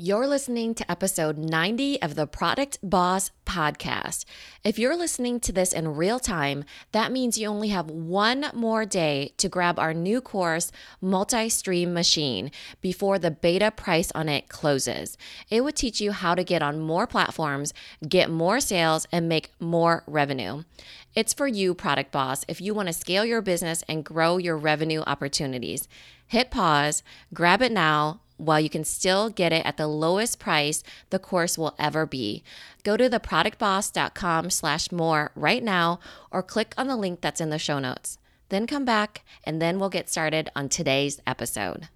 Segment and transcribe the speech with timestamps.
[0.00, 4.26] You're listening to episode 90 of the Product Boss podcast.
[4.62, 8.86] If you're listening to this in real time, that means you only have one more
[8.86, 14.48] day to grab our new course, Multi Stream Machine, before the beta price on it
[14.48, 15.18] closes.
[15.50, 17.74] It would teach you how to get on more platforms,
[18.08, 20.62] get more sales, and make more revenue.
[21.16, 24.56] It's for you, Product Boss, if you want to scale your business and grow your
[24.56, 25.88] revenue opportunities.
[26.28, 27.02] Hit pause,
[27.34, 31.58] grab it now while you can still get it at the lowest price the course
[31.58, 32.42] will ever be.
[32.84, 37.58] Go to theproductboss.com slash more right now or click on the link that's in the
[37.58, 38.18] show notes.
[38.48, 41.88] Then come back and then we'll get started on today's episode.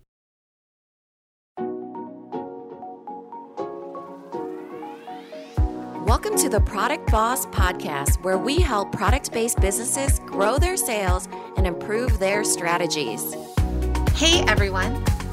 [6.04, 11.26] Welcome to the Product Boss Podcast, where we help product based businesses grow their sales
[11.56, 13.34] and improve their strategies.
[14.14, 15.02] Hey everyone.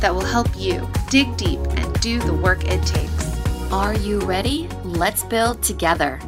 [0.00, 3.72] that will help you dig deep and do the work it takes.
[3.72, 4.68] Are you ready?
[4.84, 6.18] Let's build together.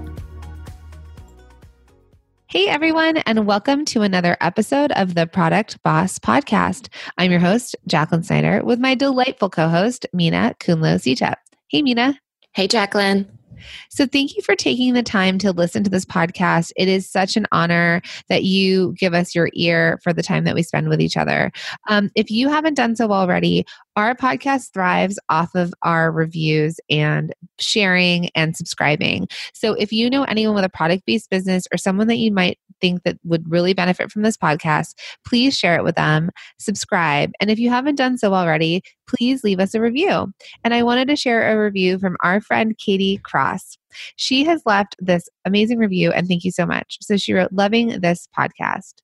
[2.47, 6.89] Hey, everyone, and welcome to another episode of the Product Boss Podcast.
[7.17, 11.37] I'm your host, Jacqueline Snyder, with my delightful co host, Minna Khounlo-Sithep.
[11.69, 12.21] Hey, Minna.
[12.53, 13.27] Hey, Jacqueline.
[13.89, 16.73] So, thank you for taking the time to listen to this podcast.
[16.77, 20.55] It is such an honor that you give us your ear for the time that
[20.55, 21.53] we spend with each other.
[21.89, 23.65] Um, if you haven't done so already,
[23.97, 29.29] our podcast thrives off of our reviews and sharing and subscribing.
[29.53, 32.59] So, if you know anyone with a product based business or someone that you might
[32.81, 34.95] think that would really benefit from this podcast,
[35.27, 37.31] please share it with them, subscribe.
[37.41, 40.33] And if you haven't done so already, please leave us a review.
[40.65, 43.79] And I wanted to share a review from our friend Katie Cross.
[44.17, 46.99] She has left this amazing review, and thank you so much.
[47.01, 48.95] So she wrote, Loving this podcast.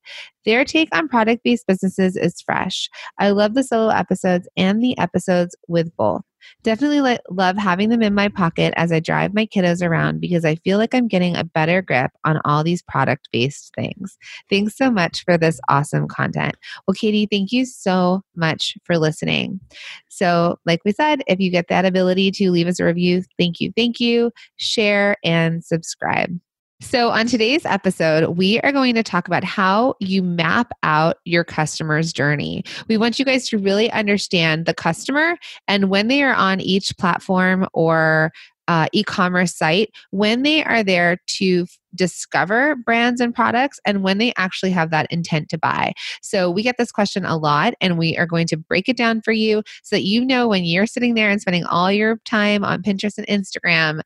[0.44, 2.88] Their take on product based businesses is fresh.
[3.18, 6.22] I love the solo episodes and the episodes with both.
[6.62, 10.44] Definitely li- love having them in my pocket as I drive my kiddos around because
[10.44, 14.16] I feel like I'm getting a better grip on all these product based things.
[14.50, 16.56] Thanks so much for this awesome content.
[16.86, 19.60] Well, Katie, thank you so much for listening.
[20.08, 23.60] So, like we said, if you get that ability to leave us a review, thank
[23.60, 26.38] you, thank you, share, and subscribe.
[26.80, 31.42] So, on today's episode, we are going to talk about how you map out your
[31.42, 32.62] customer's journey.
[32.86, 36.96] We want you guys to really understand the customer and when they are on each
[36.96, 38.30] platform or
[38.68, 44.18] uh, e commerce site, when they are there to discover brands and products and when
[44.18, 45.92] they actually have that intent to buy.
[46.22, 49.22] So we get this question a lot and we are going to break it down
[49.22, 52.62] for you so that you know when you're sitting there and spending all your time
[52.62, 54.02] on Pinterest and Instagram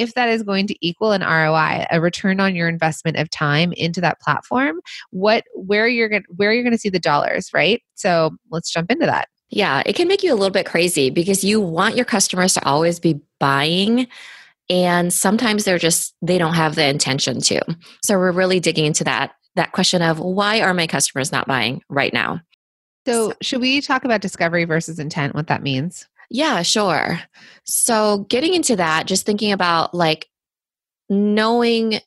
[0.00, 3.72] if that is going to equal an ROI, a return on your investment of time
[3.72, 4.80] into that platform,
[5.10, 7.82] what where you're going where you're going to see the dollars, right?
[7.94, 9.28] So, let's jump into that.
[9.50, 12.64] Yeah, it can make you a little bit crazy because you want your customers to
[12.64, 14.08] always be buying
[14.68, 17.60] and sometimes they're just they don't have the intention to.
[18.04, 21.82] So, we're really digging into that that question of why are my customers not buying
[21.88, 22.40] right now?
[23.06, 26.06] So, should we talk about discovery versus intent, what that means?
[26.30, 27.20] Yeah, sure.
[27.64, 30.28] So, getting into that, just thinking about like
[31.08, 32.00] knowing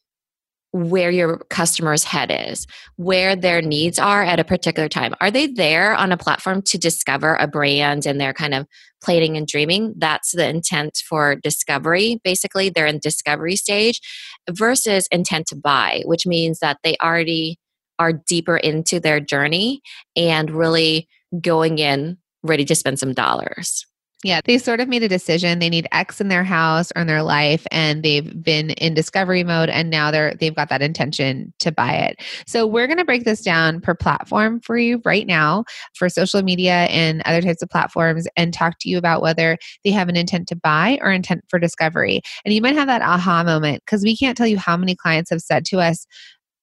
[0.72, 5.16] where your customer's head is, where their needs are at a particular time.
[5.20, 8.68] Are they there on a platform to discover a brand and they're kind of
[9.04, 9.96] playing and dreaming?
[9.98, 12.22] That's the intent for discovery.
[12.24, 14.02] Basically, they're in discovery stage
[14.50, 17.58] versus intent to buy, which means that they already
[17.98, 19.82] are deeper into their journey
[20.16, 21.08] and really
[21.42, 23.86] going in ready to spend some dollars.
[24.22, 25.60] Yeah, they sort of made a decision.
[25.60, 29.46] They need X in their house or in their life, and they've been in discovery
[29.46, 32.22] mode, and now they're they've got that intention to buy it.
[32.46, 36.42] So we're going to break this down per platform for you right now for social
[36.42, 40.18] media and other types of platforms, and talk to you about whether they have an
[40.18, 42.22] intent to buy or intent for discovery.
[42.44, 45.30] And you might have that aha moment because we can't tell you how many clients
[45.30, 46.06] have said to us,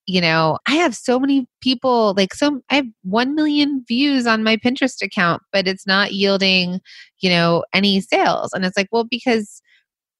[0.06, 4.44] you know, I have so many people, like some, I have 1 million views on
[4.44, 6.80] my Pinterest account, but it's not yielding,
[7.20, 8.52] you know, any sales.
[8.52, 9.60] And it's like, well, because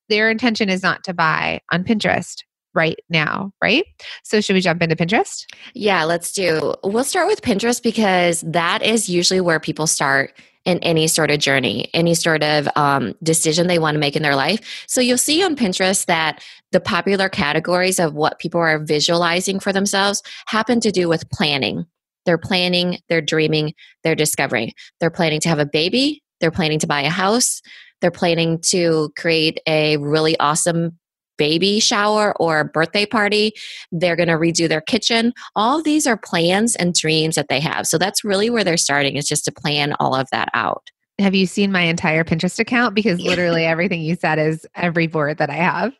[0.08, 2.42] their intention is not to buy on Pinterest
[2.74, 3.84] right now, right?
[4.22, 5.46] So, should we jump into Pinterest?
[5.74, 6.74] Yeah, let's do.
[6.84, 10.32] We'll start with Pinterest because that is usually where people start
[10.66, 14.22] in any sort of journey, any sort of um, decision they want to make in
[14.22, 14.84] their life.
[14.88, 16.42] So you'll see on Pinterest that
[16.76, 21.86] the popular categories of what people are visualizing for themselves happen to do with planning.
[22.26, 23.72] They're planning, they're dreaming,
[24.04, 24.72] they're discovering.
[25.00, 27.62] They're planning to have a baby, they're planning to buy a house,
[28.02, 30.98] they're planning to create a really awesome
[31.38, 33.52] baby shower or birthday party.
[33.90, 35.32] They're going to redo their kitchen.
[35.54, 37.86] All these are plans and dreams that they have.
[37.86, 40.90] So that's really where they're starting is just to plan all of that out.
[41.18, 42.94] Have you seen my entire Pinterest account?
[42.94, 45.94] Because literally everything you said is every board that I have.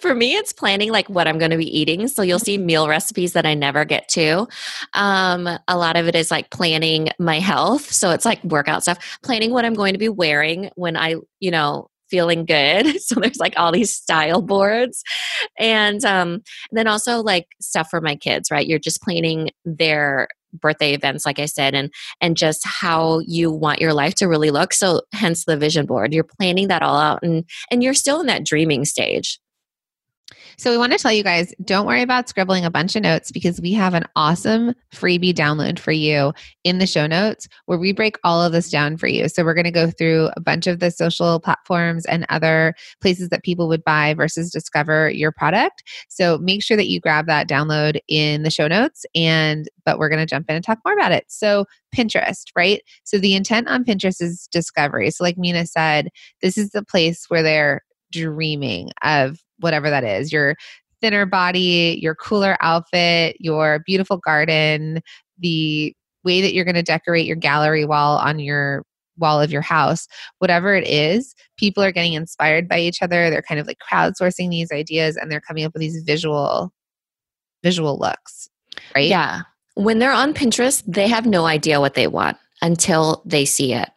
[0.00, 2.08] For me, it's planning like what I'm going to be eating.
[2.08, 4.46] So you'll see meal recipes that I never get to.
[4.94, 7.90] Um, a lot of it is like planning my health.
[7.90, 11.50] So it's like workout stuff, planning what I'm going to be wearing when I, you
[11.50, 12.96] know, feeling good.
[13.08, 15.02] So there's like all these style boards.
[15.58, 18.66] And um, then also like stuff for my kids, right?
[18.66, 23.80] You're just planning their birthday events like i said and and just how you want
[23.80, 27.22] your life to really look so hence the vision board you're planning that all out
[27.22, 29.38] and and you're still in that dreaming stage
[30.56, 33.30] so, we want to tell you guys don't worry about scribbling a bunch of notes
[33.30, 36.32] because we have an awesome freebie download for you
[36.64, 39.28] in the show notes where we break all of this down for you.
[39.28, 43.28] So, we're going to go through a bunch of the social platforms and other places
[43.28, 45.82] that people would buy versus discover your product.
[46.08, 49.06] So, make sure that you grab that download in the show notes.
[49.14, 51.24] And, but we're going to jump in and talk more about it.
[51.28, 52.82] So, Pinterest, right?
[53.04, 55.10] So, the intent on Pinterest is discovery.
[55.10, 56.08] So, like Minna said,
[56.42, 60.54] this is the place where they're dreaming of whatever that is your
[61.00, 65.00] thinner body, your cooler outfit, your beautiful garden,
[65.38, 65.94] the
[66.24, 68.84] way that you're going to decorate your gallery wall on your
[69.16, 70.06] wall of your house,
[70.38, 73.30] whatever it is, people are getting inspired by each other.
[73.30, 76.72] They're kind of like crowdsourcing these ideas and they're coming up with these visual
[77.62, 78.48] visual looks,
[78.94, 79.08] right?
[79.08, 79.40] Yeah.
[79.74, 83.88] When they're on Pinterest, they have no idea what they want until they see it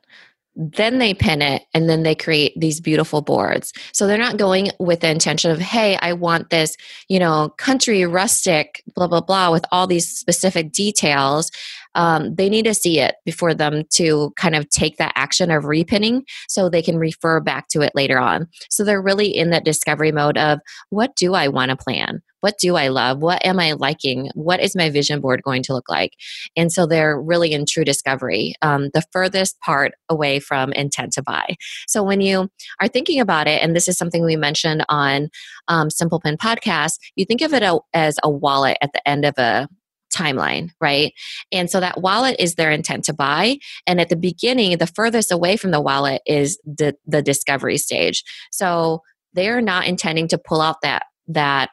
[0.62, 4.70] then they pin it and then they create these beautiful boards so they're not going
[4.80, 6.78] with the intention of hey i want this
[7.10, 11.52] you know country rustic blah blah blah with all these specific details
[11.96, 15.64] um, they need to see it before them to kind of take that action of
[15.64, 18.48] repinning so they can refer back to it later on.
[18.70, 20.60] So they're really in that discovery mode of
[20.90, 22.22] what do I want to plan?
[22.42, 23.20] What do I love?
[23.20, 24.30] What am I liking?
[24.34, 26.14] What is my vision board going to look like?
[26.56, 31.24] And so they're really in true discovery, um, the furthest part away from intent to
[31.24, 31.56] buy.
[31.88, 32.50] So when you
[32.80, 35.30] are thinking about it, and this is something we mentioned on
[35.68, 39.38] um, Simple Pin podcast, you think of it as a wallet at the end of
[39.38, 39.68] a
[40.14, 41.14] timeline, right?
[41.52, 43.58] And so that wallet is their intent to buy.
[43.88, 48.24] And at the beginning, the furthest away from the wallet is the, the discovery stage.
[48.52, 49.02] So
[49.34, 51.70] they're not intending to pull out that that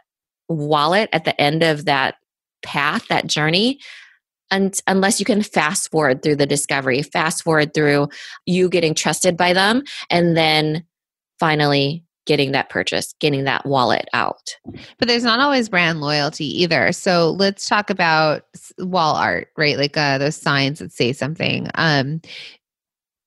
[0.48, 2.16] wallet at the end of that
[2.62, 3.78] path, that journey,
[4.50, 8.08] and unless you can fast forward through the discovery, fast forward through
[8.46, 10.84] you getting trusted by them, and then
[11.38, 14.54] finally getting that purchase, getting that wallet out.
[14.98, 16.92] But there's not always brand loyalty either.
[16.92, 18.42] So let's talk about
[18.78, 19.78] wall art, right?
[19.78, 21.68] Like uh, those signs that say something.
[21.74, 22.20] Um,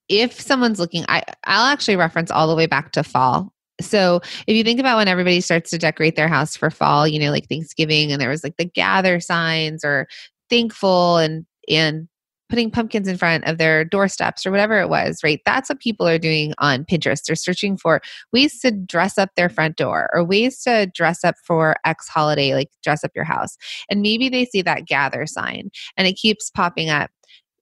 [0.07, 3.51] if someone's looking, I, I'll actually reference all the way back to fall.
[3.81, 7.19] So if you think about when everybody starts to decorate their house for fall, you
[7.19, 10.07] know, like Thanksgiving, and there was like the gather signs or
[10.49, 12.07] thankful and and
[12.51, 15.39] putting pumpkins in front of their doorsteps or whatever it was, right?
[15.45, 17.23] That's what people are doing on Pinterest.
[17.23, 18.01] They're searching for
[18.33, 22.53] ways to dress up their front door or ways to dress up for X holiday,
[22.53, 23.55] like dress up your house.
[23.89, 27.09] And maybe they see that gather sign and it keeps popping up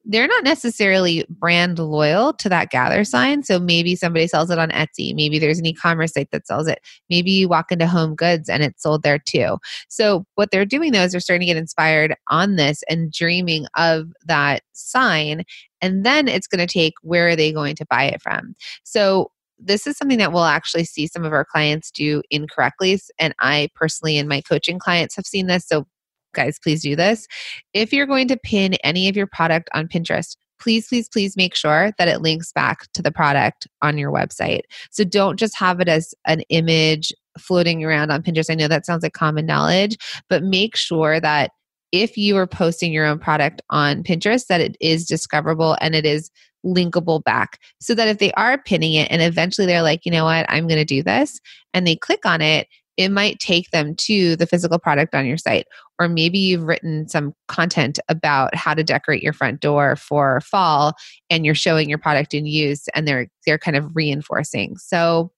[0.09, 3.43] they're not necessarily brand loyal to that gather sign.
[3.43, 5.13] So maybe somebody sells it on Etsy.
[5.13, 6.79] Maybe there's an e commerce site that sells it.
[7.11, 9.59] Maybe you walk into Home Goods and it's sold there too.
[9.87, 13.67] So what they're doing though is they're starting to get inspired on this and dreaming
[13.77, 15.43] of that sign.
[15.79, 18.55] And then it's going to take where are they going to buy it from?
[18.83, 22.99] So this is something that we'll actually see some of our clients do incorrectly.
[23.19, 25.67] And I personally, and my coaching clients have seen this.
[25.67, 25.85] So
[26.33, 27.27] guys, please do this.
[27.73, 31.55] If you're going to pin any of your product on Pinterest, please, please, please make
[31.55, 34.61] sure that it links back to the product on your website.
[34.91, 38.51] So don't just have it as an image floating around on Pinterest.
[38.51, 41.51] I know that sounds like common knowledge, but make sure that
[41.91, 46.05] if you are posting your own product on Pinterest, that it is discoverable and it
[46.05, 46.29] is
[46.65, 50.25] linkable back so that if they are pinning it and eventually they're like, you know
[50.25, 51.39] what, I'm going to do this,
[51.73, 52.67] and they click on it,
[52.99, 55.65] it might take them to the physical product on your site.
[55.99, 60.93] Or maybe you've written some content about how to decorate your front door for fall
[61.29, 64.75] and you're showing your product in use and they're they're kind of reinforcing.
[64.75, 65.31] So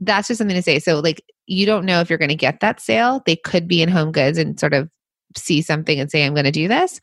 [0.00, 0.80] that's just something to say.
[0.80, 3.22] So like you don't know if you're going to get that sale.
[3.24, 4.90] They could be in home goods and sort of
[5.36, 7.00] see something and say, I'm going to do this.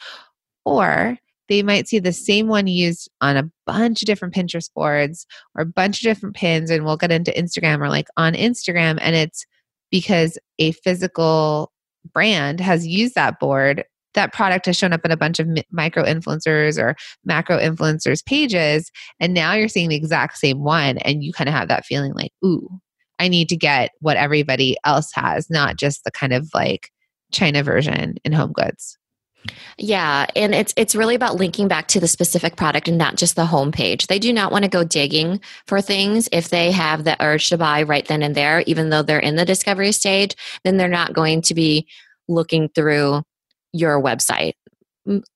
[0.65, 1.17] Or
[1.47, 5.25] they might see the same one used on a bunch of different Pinterest boards
[5.55, 6.69] or a bunch of different pins.
[6.69, 8.97] And we'll get into Instagram or like on Instagram.
[8.99, 9.45] And it's
[9.91, 11.71] because a physical
[12.13, 13.83] brand has used that board.
[14.13, 18.91] That product has shown up in a bunch of micro influencers or macro influencers pages.
[19.19, 20.97] And now you're seeing the exact same one.
[20.99, 22.67] And you kind of have that feeling like, ooh,
[23.19, 26.89] I need to get what everybody else has, not just the kind of like
[27.31, 28.97] China version in home goods.
[29.77, 33.35] Yeah, and it's it's really about linking back to the specific product and not just
[33.35, 34.07] the homepage.
[34.07, 37.57] They do not want to go digging for things if they have the urge to
[37.57, 41.13] buy right then and there, even though they're in the discovery stage, then they're not
[41.13, 41.87] going to be
[42.27, 43.23] looking through
[43.73, 44.53] your website.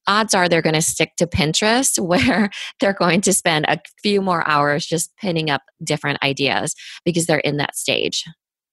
[0.06, 2.50] Odds are they're going to stick to Pinterest where
[2.80, 6.76] they're going to spend a few more hours just pinning up different ideas
[7.06, 8.26] because they're in that stage.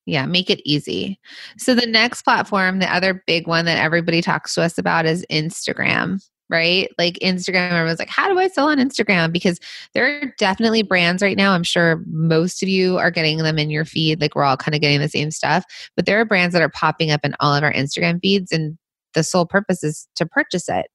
[0.08, 1.20] Yeah, make it easy.
[1.58, 5.26] So the next platform, the other big one that everybody talks to us about is
[5.30, 6.88] Instagram, right?
[6.96, 9.34] Like Instagram, everyone's like, how do I sell on Instagram?
[9.34, 9.60] Because
[9.92, 11.52] there are definitely brands right now.
[11.52, 14.18] I'm sure most of you are getting them in your feed.
[14.18, 15.62] Like we're all kind of getting the same stuff.
[15.94, 18.78] But there are brands that are popping up in all of our Instagram feeds, and
[19.12, 20.86] the sole purpose is to purchase it.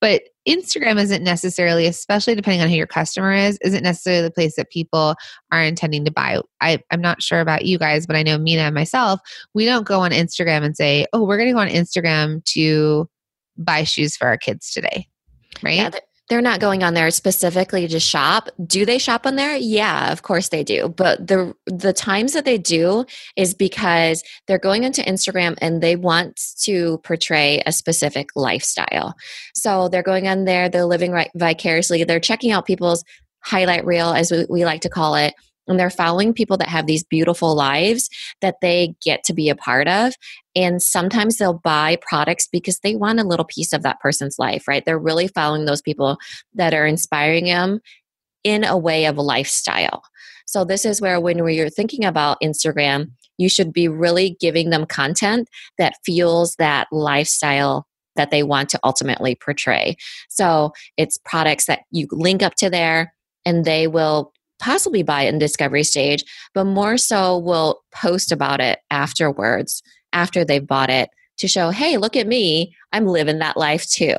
[0.00, 4.56] But Instagram isn't necessarily, especially depending on who your customer is, isn't necessarily the place
[4.56, 5.14] that people
[5.52, 6.40] are intending to buy.
[6.60, 9.20] I, I'm not sure about you guys, but I know Minna and myself,
[9.54, 13.08] we don't go on Instagram and say, oh, we're going to go on Instagram to
[13.56, 15.08] buy shoes for our kids today.
[15.62, 15.76] Right?
[15.76, 15.90] Yeah,
[16.28, 18.48] they're not going on there specifically to shop.
[18.64, 19.56] Do they shop on there?
[19.56, 20.88] Yeah, of course they do.
[20.88, 23.04] But the the times that they do
[23.36, 29.14] is because they're going into Instagram and they want to portray a specific lifestyle.
[29.54, 33.04] So they're going on there, they're living right vicariously, they're checking out people's
[33.44, 35.34] highlight reel as we, we like to call it
[35.68, 38.08] and they're following people that have these beautiful lives
[38.40, 40.14] that they get to be a part of.
[40.54, 44.66] And sometimes they'll buy products because they want a little piece of that person's life
[44.68, 44.84] right?
[44.84, 46.18] They're really following those people
[46.54, 47.80] that are inspiring them
[48.44, 50.02] in a way of lifestyle.
[50.46, 54.86] So this is where when you're thinking about instagram you should be really giving them
[54.86, 59.96] content that fuels that lifestyle that they want to ultimately portray.
[60.30, 63.12] So it's products that you link up to there
[63.44, 68.60] and they will possibly buy it in discovery stage, but more so will post about
[68.60, 69.82] it afterwards,
[70.12, 74.16] after they've bought it, to show, hey, look at me, I'm living that life too.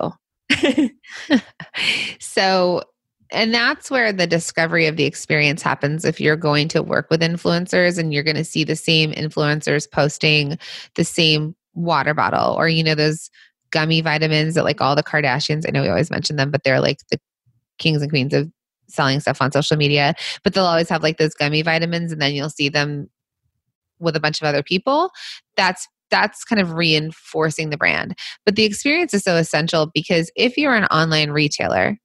[2.20, 2.84] so,
[3.32, 7.22] and that's where the discovery of the experience happens if you're going to work with
[7.22, 10.58] influencers and you're going to see the same influencers posting
[10.96, 13.30] the same water bottle or, you know, those
[13.72, 16.80] gummy vitamins that like all the Kardashians, I know we always mention them, but they're
[16.80, 17.20] like the
[17.78, 18.50] kings and queens of
[18.88, 20.14] selling stuff on social media,
[20.44, 23.10] but they'll always have like those gummy vitamins and then you'll see them
[24.00, 25.12] with a bunch of other people.
[25.56, 28.18] That's that's kind of reinforcing the brand.
[28.46, 31.98] But the experience is so essential because if you're an online retailer,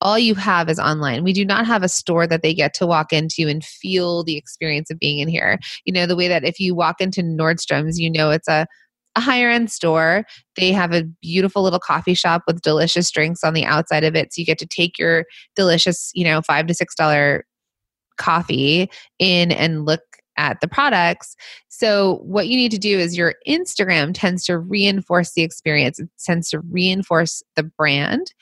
[0.00, 1.24] all you have is online.
[1.24, 4.36] We do not have a store that they get to walk into and feel the
[4.36, 5.58] experience of being in here.
[5.84, 8.66] You know, the way that if you walk into Nordstrom's, you know it's a
[9.16, 10.24] a higher end store.
[10.56, 14.32] They have a beautiful little coffee shop with delicious drinks on the outside of it.
[14.32, 15.24] So you get to take your
[15.56, 17.44] delicious, you know, five to six dollar
[18.16, 20.02] coffee in and look
[20.36, 21.36] at the products.
[21.68, 26.08] So, what you need to do is your Instagram tends to reinforce the experience, it
[26.24, 28.32] tends to reinforce the brand.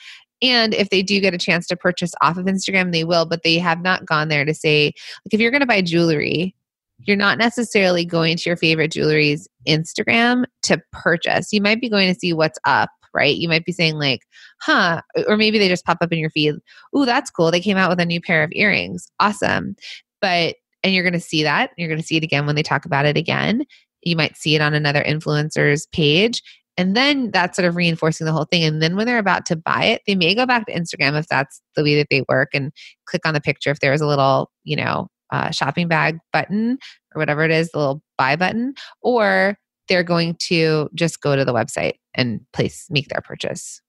[0.42, 3.42] And if they do get a chance to purchase off of Instagram, they will, but
[3.42, 4.92] they have not gone there to say,
[5.24, 6.54] like, if you're going to buy jewelry,
[6.98, 11.52] you're not necessarily going to your favorite jewelry's Instagram to purchase.
[11.52, 13.36] You might be going to see what's up, right?
[13.36, 14.20] You might be saying, like,
[14.60, 16.54] huh, or maybe they just pop up in your feed.
[16.96, 17.50] Ooh, that's cool.
[17.50, 19.08] They came out with a new pair of earrings.
[19.20, 19.76] Awesome.
[20.20, 21.70] But, and you're going to see that.
[21.76, 23.64] You're going to see it again when they talk about it again.
[24.02, 26.42] You might see it on another influencer's page.
[26.78, 28.62] And then that's sort of reinforcing the whole thing.
[28.62, 31.26] And then when they're about to buy it, they may go back to Instagram if
[31.26, 32.70] that's the way that they work and
[33.06, 36.78] click on the picture if there was a little, you know, uh, shopping bag button
[37.14, 39.56] or whatever it is, the little buy button, or
[39.88, 43.80] they're going to just go to the website and place make their purchase.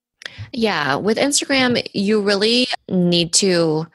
[0.52, 3.88] Yeah, with Instagram, you really need to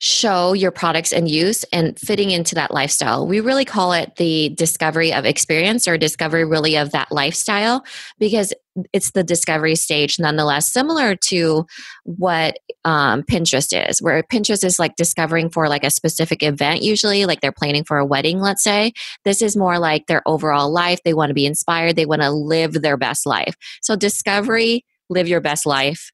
[0.00, 3.26] show your products and use and fitting into that lifestyle.
[3.26, 7.84] We really call it the discovery of experience or discovery really of that lifestyle
[8.18, 8.54] because
[8.94, 11.66] it's the discovery stage nonetheless, similar to
[12.04, 17.26] what um, Pinterest is, where Pinterest is like discovering for like a specific event, usually
[17.26, 18.92] like they're planning for a wedding, let's say.
[19.26, 21.00] This is more like their overall life.
[21.04, 23.54] They want to be inspired, they want to live their best life.
[23.82, 26.10] So, discovery, live your best life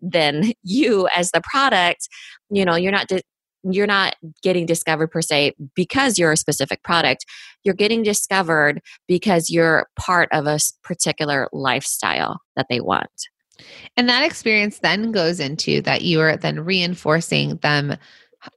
[0.00, 2.08] then you as the product
[2.50, 3.22] you know you're not di-
[3.70, 7.24] you're not getting discovered per se because you're a specific product.
[7.64, 13.10] You're getting discovered because you're part of a particular lifestyle that they want.
[13.96, 17.96] And that experience then goes into that you are then reinforcing them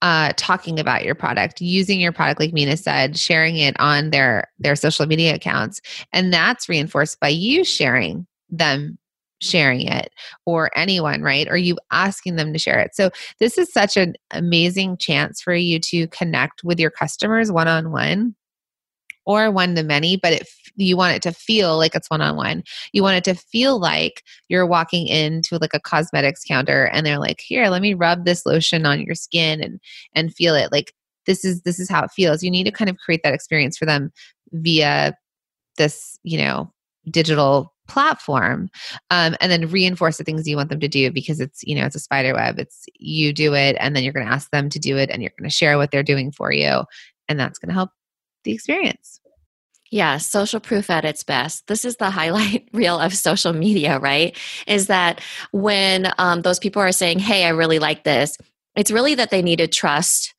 [0.01, 4.50] uh, talking about your product, using your product, like Minna said, sharing it on their
[4.60, 5.81] their social media accounts,
[6.13, 9.00] and that's reinforced by you sharing them
[9.41, 10.12] sharing it
[10.46, 14.13] or anyone right or you asking them to share it so this is such an
[14.31, 18.36] amazing chance for you to connect with your customers one on one
[19.29, 22.36] or one to many, but it, you want it to feel like it's one on
[22.36, 22.63] one.
[22.93, 27.19] You want it to feel like you're walking into like a cosmetics counter and they're
[27.19, 29.79] like, "Here, let me rub this lotion on your skin and
[30.13, 30.93] and feel it." Like
[31.27, 32.41] this is this is how it feels.
[32.41, 34.12] You need to kind of create that experience for them
[34.51, 35.15] via
[35.77, 36.74] this, you know,
[37.12, 38.69] digital platform
[39.12, 41.86] um, and then reinforce the things you want them to do because it's you know
[41.86, 44.69] it's a spider web it's you do it and then you're going to ask them
[44.69, 46.84] to do it and you're going to share what they're doing for you
[47.27, 47.91] and that's going to help
[48.43, 49.22] the experience.
[49.91, 51.65] Yeah, social proof at its best.
[51.67, 54.38] This is the highlight reel of social media, right?
[54.67, 58.38] Is that when um, those people are saying, hey, I really like this,
[58.75, 60.34] it's really that they need to trust.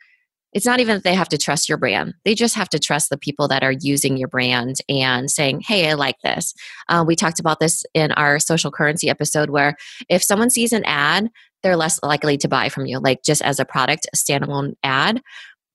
[0.52, 2.14] It's not even that they have to trust your brand.
[2.24, 5.88] They just have to trust the people that are using your brand and saying, hey,
[5.88, 6.54] I like this.
[6.88, 9.76] Uh, we talked about this in our social currency episode where
[10.08, 11.30] if someone sees an ad,
[11.62, 15.22] they're less likely to buy from you, like just as a product, a standalone ad.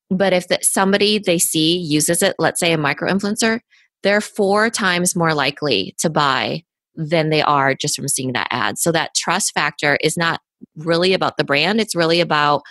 [0.09, 3.59] But if the, somebody they see uses it, let's say a micro influencer,
[4.03, 6.63] they're four times more likely to buy
[6.95, 8.77] than they are just from seeing that ad.
[8.77, 10.41] So that trust factor is not
[10.75, 12.61] really about the brand, it's really about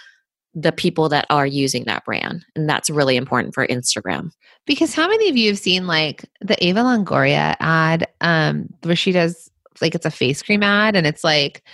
[0.55, 2.45] the people that are using that brand.
[2.55, 4.31] And that's really important for Instagram.
[4.67, 9.13] Because how many of you have seen like the Eva Longoria ad um, where she
[9.13, 11.65] does like it's a face cream ad and it's like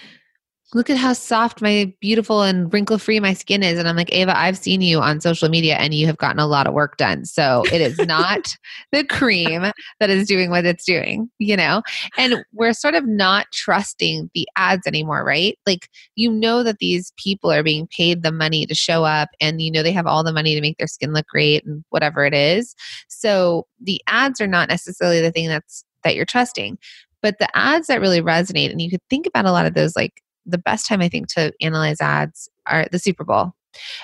[0.72, 3.78] look at how soft my beautiful and wrinkle free my skin is.
[3.78, 6.46] And I'm like, Ava, I've seen you on social media and you have gotten a
[6.46, 7.24] lot of work done.
[7.24, 8.56] So it is not
[8.92, 9.62] the cream
[9.98, 11.82] that is doing what it's doing, you know?
[12.16, 15.58] And we're sort of not trusting the ads anymore, right?
[15.66, 19.60] Like, you know that these people are being paid the money to show up and
[19.60, 22.24] you know they have all the money to make their skin look great and whatever
[22.24, 22.74] it is.
[23.08, 26.78] So the ads are not necessarily the thing that's that you're trusting
[27.22, 29.94] but the ads that really resonate and you could think about a lot of those
[29.94, 33.52] like the best time I think to analyze ads are the Super Bowl.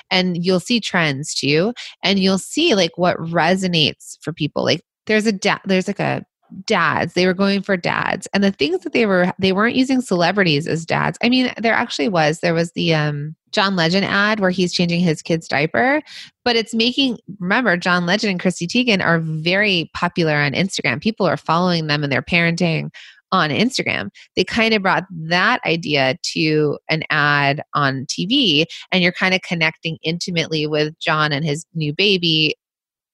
[0.09, 1.73] And you'll see trends too.
[2.03, 4.63] And you'll see like what resonates for people.
[4.63, 6.23] Like there's a da- there's like a
[6.65, 7.13] dads.
[7.13, 8.27] They were going for dads.
[8.33, 11.17] And the things that they were they weren't using celebrities as dads.
[11.21, 12.39] I mean there actually was.
[12.39, 16.01] There was the um john legend ad where he's changing his kid's diaper.
[16.45, 21.01] But it's making remember john legend and chrissy teigen are very popular on instagram.
[21.01, 22.89] People are following them and they're parenting
[23.31, 24.09] on Instagram.
[24.35, 29.41] They kind of brought that idea to an ad on TV, and you're kind of
[29.41, 32.55] connecting intimately with John and his new baby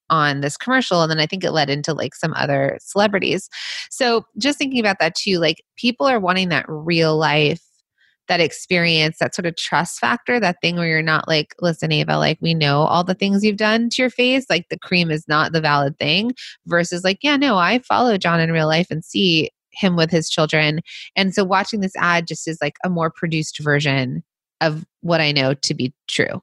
[0.09, 3.49] on this commercial and then i think it led into like some other celebrities
[3.89, 7.61] so just thinking about that too like people are wanting that real life
[8.27, 12.17] that experience, that sort of trust factor, that thing where you're not like, listen, Ava,
[12.17, 15.27] like we know all the things you've done to your face, like the cream is
[15.27, 16.31] not the valid thing,
[16.65, 20.29] versus like, yeah, no, I follow John in real life and see him with his
[20.29, 20.81] children.
[21.15, 24.23] And so watching this ad just is like a more produced version
[24.61, 26.41] of what I know to be true.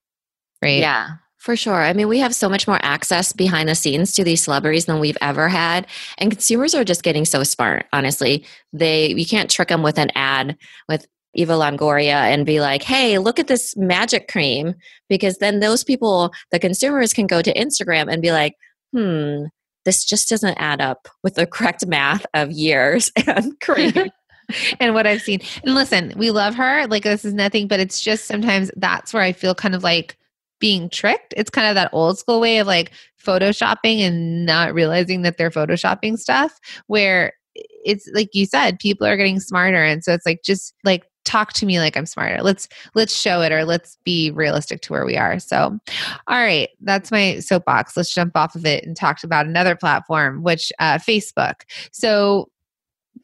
[0.62, 0.80] Right.
[0.80, 1.08] Yeah.
[1.38, 1.82] For sure.
[1.82, 5.00] I mean, we have so much more access behind the scenes to these celebrities than
[5.00, 5.86] we've ever had.
[6.18, 8.44] And consumers are just getting so smart, honestly.
[8.74, 13.18] They you can't trick them with an ad with Eva Longoria and be like, hey,
[13.18, 14.74] look at this magic cream.
[15.08, 18.54] Because then those people, the consumers, can go to Instagram and be like,
[18.92, 19.44] hmm,
[19.90, 24.06] this just doesn't add up with the correct math of years and career.
[24.80, 25.40] and what I've seen.
[25.64, 26.86] And listen, we love her.
[26.86, 30.16] Like this is nothing, but it's just sometimes that's where I feel kind of like
[30.60, 31.34] being tricked.
[31.36, 35.50] It's kind of that old school way of like photoshopping and not realizing that they're
[35.50, 40.42] photoshopping stuff where it's like you said people are getting smarter and so it's like
[40.44, 42.42] just like talk to me like i'm smarter.
[42.42, 45.38] Let's let's show it or let's be realistic to where we are.
[45.38, 45.78] So
[46.26, 47.96] all right that's my soapbox.
[47.96, 51.62] Let's jump off of it and talk about another platform which uh, facebook.
[51.92, 52.48] So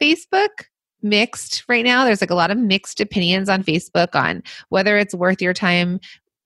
[0.00, 0.66] facebook
[1.02, 2.04] mixed right now.
[2.04, 5.98] There's like a lot of mixed opinions on facebook on whether it's worth your time.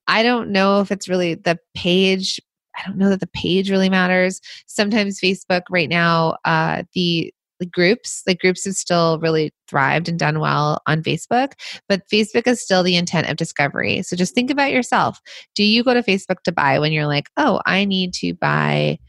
[0.07, 2.39] I don't know if it's really the page
[2.77, 4.39] I don't know that the page really matters.
[4.65, 10.19] Sometimes Facebook right now, uh, the like groups the groups have still really thrived and
[10.19, 11.53] done well on facebook
[11.87, 14.03] but facebook is still the intent of discovery.
[14.03, 15.19] So just think about yourself.
[15.55, 18.99] Do you go to facebook to buy when you're like oh i need to buy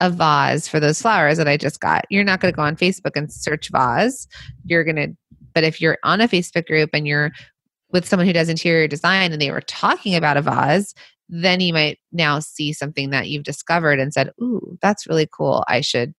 [0.00, 2.04] a vase for those flowers that i just got.
[2.10, 4.28] You're not going to go on facebook and search vase.
[4.64, 5.08] You're going to
[5.52, 7.32] but if you're on a facebook group and you're
[7.90, 10.94] with someone who does interior design and they were talking about a vase
[11.28, 15.64] then you might now see something that you've discovered and said ooh that's really cool.
[15.68, 16.14] I should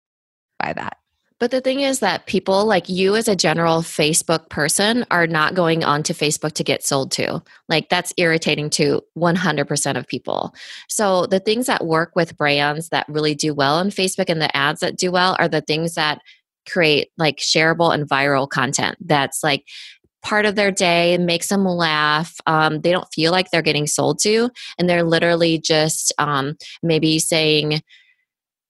[0.60, 0.98] buy that
[1.39, 5.54] But the thing is that people like you as a general Facebook person are not
[5.54, 7.43] going onto Facebook to get sold to.
[7.67, 10.56] Like that's irritating to 100% of people.
[10.88, 14.56] So the things that work with brands that really do well on Facebook and the
[14.56, 16.21] ads that do well are the things that
[16.67, 19.65] create like shareable and viral content that's like
[20.26, 22.36] part of their day, makes them laugh.
[22.48, 27.19] Um, they don't feel like they're getting sold to, and they're literally just um, maybe
[27.19, 27.82] saying,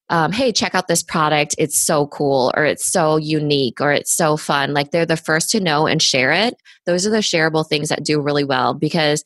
[0.10, 1.56] um, hey, check out this product.
[1.58, 4.74] It's so cool, or it's so unique, or it's so fun.
[4.74, 6.56] Like they're the first to know and share it.
[6.86, 9.24] Those are the shareable things that do really well because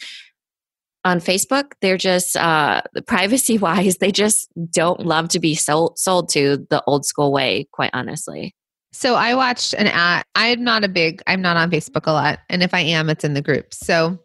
[1.06, 6.30] on Facebook, they're just uh, privacy wise, they just don't love to be sold, sold
[6.30, 8.54] to the old school way, quite honestly.
[8.92, 10.24] So I watched an ad.
[10.36, 12.40] I'm not a big, I'm not on Facebook a lot.
[12.50, 13.74] And if I am, it's in the group.
[13.74, 14.20] So,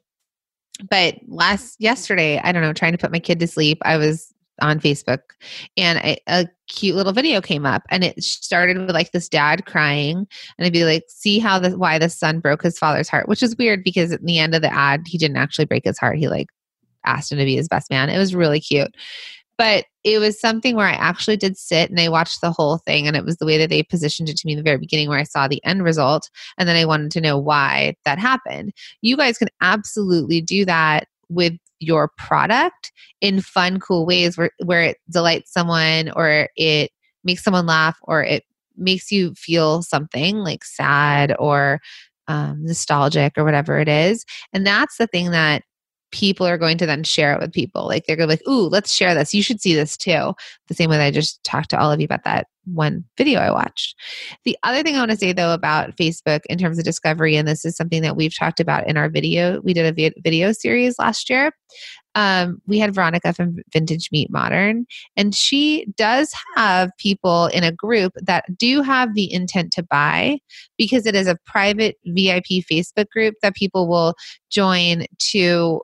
[0.88, 4.33] but last, yesterday, I don't know, trying to put my kid to sleep, I was
[4.60, 5.20] on Facebook
[5.76, 9.66] and a, a cute little video came up and it started with like this dad
[9.66, 10.26] crying
[10.58, 13.42] and I'd be like, see how the, why the son broke his father's heart, which
[13.42, 16.18] is weird because at the end of the ad, he didn't actually break his heart.
[16.18, 16.48] He like
[17.04, 18.10] asked him to be his best man.
[18.10, 18.94] It was really cute
[19.56, 23.06] but it was something where I actually did sit and I watched the whole thing.
[23.06, 25.08] And it was the way that they positioned it to me in the very beginning
[25.08, 26.28] where I saw the end result.
[26.58, 28.72] And then I wanted to know why that happened.
[29.00, 34.82] You guys can absolutely do that with your product in fun, cool ways where, where
[34.82, 36.90] it delights someone or it
[37.24, 38.44] makes someone laugh or it
[38.76, 41.80] makes you feel something like sad or
[42.28, 44.24] um, nostalgic or whatever it is.
[44.52, 45.62] And that's the thing that
[46.14, 47.88] people are going to then share it with people.
[47.88, 49.34] Like they're going to be like, ooh, let's share this.
[49.34, 50.32] You should see this too.
[50.68, 53.40] The same way that I just talked to all of you about that one video
[53.40, 53.96] I watched.
[54.44, 57.48] The other thing I want to say though about Facebook in terms of discovery, and
[57.48, 60.98] this is something that we've talked about in our video, we did a video series
[61.00, 61.50] last year.
[62.14, 67.72] Um, we had Veronica from Vintage Meet Modern, and she does have people in a
[67.72, 70.38] group that do have the intent to buy
[70.78, 74.14] because it is a private VIP Facebook group that people will
[74.48, 75.82] join to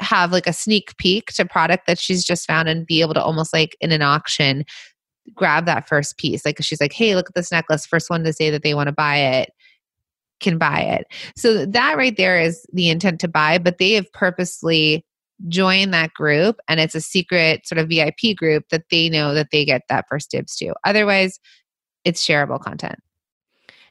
[0.00, 3.22] have like a sneak peek to product that she's just found and be able to
[3.22, 4.64] almost like in an auction
[5.34, 6.44] grab that first piece.
[6.44, 7.86] Like she's like hey look at this necklace.
[7.86, 9.50] First one to say that they want to buy it
[10.40, 11.06] can buy it.
[11.36, 15.04] So that right there is the intent to buy but they have purposely
[15.48, 19.48] joined that group and it's a secret sort of vip group that they know that
[19.50, 20.74] they get that first dibs to.
[20.84, 21.38] Otherwise
[22.04, 22.98] it's shareable content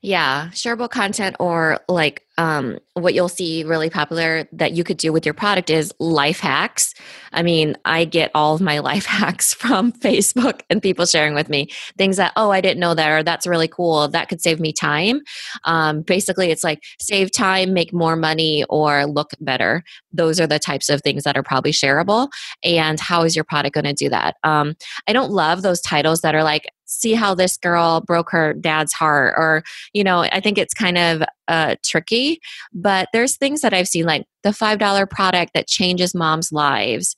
[0.02, 5.14] yeah, shareable content or like um, what you'll see really popular that you could do
[5.14, 6.96] with your product is life hacks.
[7.32, 11.50] I mean, I get all of my life hacks from Facebook and people sharing with
[11.50, 11.68] me
[12.00, 14.08] things that, oh, I didn't know that, or that's really cool.
[14.08, 15.22] That could save me time.
[15.66, 19.84] Um, basically, it's like save time, make more money, or look better.
[20.12, 22.30] Those are the types of things that are probably shareable.
[22.64, 24.38] And how is your product going to do that?
[24.44, 24.76] Um,
[25.08, 28.94] I don't love those titles that are like, see how this girl broke her dad's
[28.94, 32.40] heart or you know i think it's kind of uh, tricky
[32.74, 37.16] but there's things that i've seen like the five dollar product that changes moms lives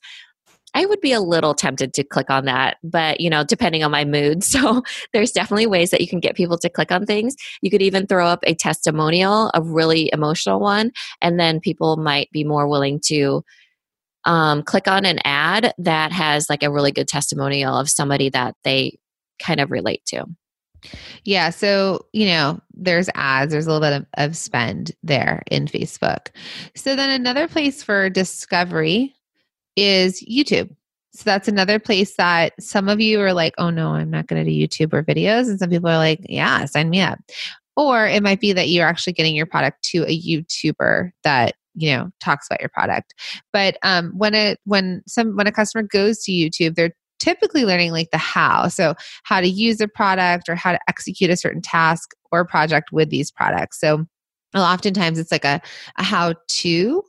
[0.74, 3.90] I would be a little tempted to click on that, but you know, depending on
[3.90, 4.42] my mood.
[4.54, 4.82] So
[5.12, 7.34] there's definitely ways that you can get people to click on things.
[7.60, 12.30] You could even throw up a testimonial, a really emotional one, and then people might
[12.30, 13.44] be more willing to
[14.24, 18.54] um, click on an ad that has like a really good testimonial of somebody that
[18.64, 18.98] they
[19.38, 20.26] kind of relate to.
[21.24, 21.50] Yeah.
[21.50, 26.28] So, you know, there's ads, there's a little bit of, of, spend there in Facebook.
[26.74, 29.14] So, then another place for discovery
[29.76, 30.74] is YouTube.
[31.14, 34.44] So, that's another place that some of you are like, oh no, I'm not going
[34.44, 35.48] to do YouTube or videos.
[35.48, 37.18] And some people are like, yeah, sign me up.
[37.76, 41.90] Or it might be that you're actually getting your product to a YouTuber that you
[41.90, 43.14] know talks about your product
[43.52, 47.90] but um, when a when some when a customer goes to youtube they're typically learning
[47.90, 48.68] like the how.
[48.68, 52.92] So, how to use a product or how to execute a certain task or project
[52.92, 53.80] with these products.
[53.80, 54.04] So,
[54.54, 55.60] oftentimes it's like a,
[55.96, 57.02] a how to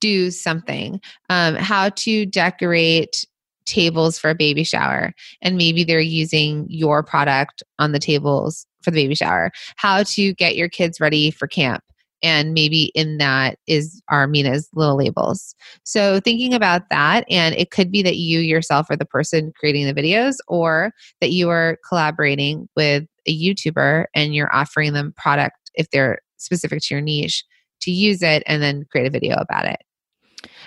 [0.00, 3.24] do something, um, how to decorate
[3.64, 5.14] tables for a baby shower.
[5.40, 10.34] And maybe they're using your product on the tables for the baby shower, how to
[10.34, 11.82] get your kids ready for camp
[12.24, 15.54] and maybe in that is our Minna's little labels.
[15.84, 19.86] So thinking about that, and it could be that you yourself are the person creating
[19.86, 25.70] the videos, or that you are collaborating with a YouTuber and you're offering them product
[25.74, 27.44] if they're specific to your niche
[27.82, 29.80] to use it and then create a video about it.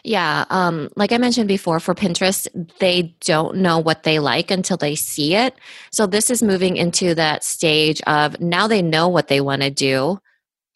[0.03, 2.47] Yeah, um, like I mentioned before, for Pinterest,
[2.79, 5.55] they don't know what they like until they see it.
[5.91, 9.71] So this is moving into that stage of now they know what they want to
[9.71, 10.19] do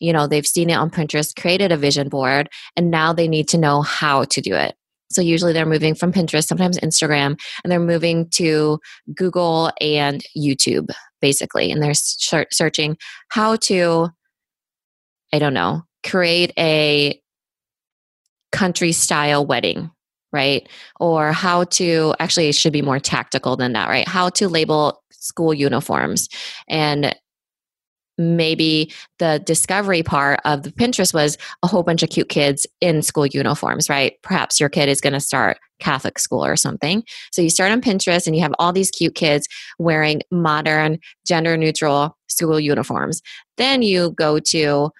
[0.01, 3.47] you know they've seen it on pinterest created a vision board and now they need
[3.47, 4.75] to know how to do it
[5.09, 8.79] so usually they're moving from pinterest sometimes instagram and they're moving to
[9.15, 10.89] google and youtube
[11.21, 12.97] basically, and they're searching
[13.29, 14.09] how to,
[15.31, 17.21] I don't know, create a
[18.51, 19.91] country style wedding,
[20.33, 20.67] right?
[20.99, 24.07] Or how to actually, it should be more tactical than that, right?
[24.07, 26.27] How to label school uniforms
[26.67, 27.15] and
[28.21, 33.01] maybe the discovery part of the Pinterest was a whole bunch of cute kids in
[33.01, 34.13] school uniforms, right?
[34.21, 37.03] Perhaps your kid is going to start Catholic school or something.
[37.31, 39.47] So you start on Pinterest and you have all these cute kids
[39.79, 43.21] wearing modern, gender neutral school uniforms.
[43.57, 44.91] Then you go to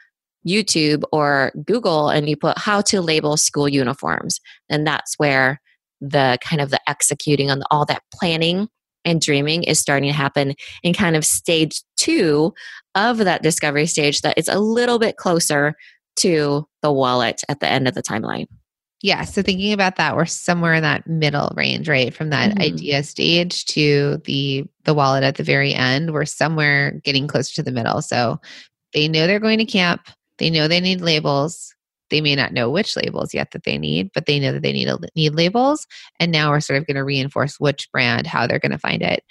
[0.48, 4.40] YouTube or Google and you put how to label school uniforms.
[4.70, 5.62] And that's where
[6.02, 8.68] the kind of the executing on all that planning
[9.06, 10.54] and dreaming is starting to happen
[10.84, 12.54] in kind of stage two
[12.96, 15.76] of that discovery stage that is a little bit closer
[16.18, 18.48] to the wallet at the end of the timeline.
[19.02, 19.24] Yeah.
[19.24, 22.14] So thinking about that, we're somewhere in that middle range, right?
[22.14, 22.62] From that mm-hmm.
[22.62, 26.14] idea stage to the the wallet at the very end.
[26.14, 28.02] We're somewhere getting closer to the middle.
[28.02, 28.40] So
[28.94, 30.02] they know they're going to camp.
[30.38, 31.74] They know they need labels.
[32.12, 34.74] They may not know which labels yet that they need, but they know that they
[34.74, 35.88] need need labels.
[36.20, 39.02] And now we're sort of going to reinforce which brand, how they're going to find
[39.02, 39.24] it.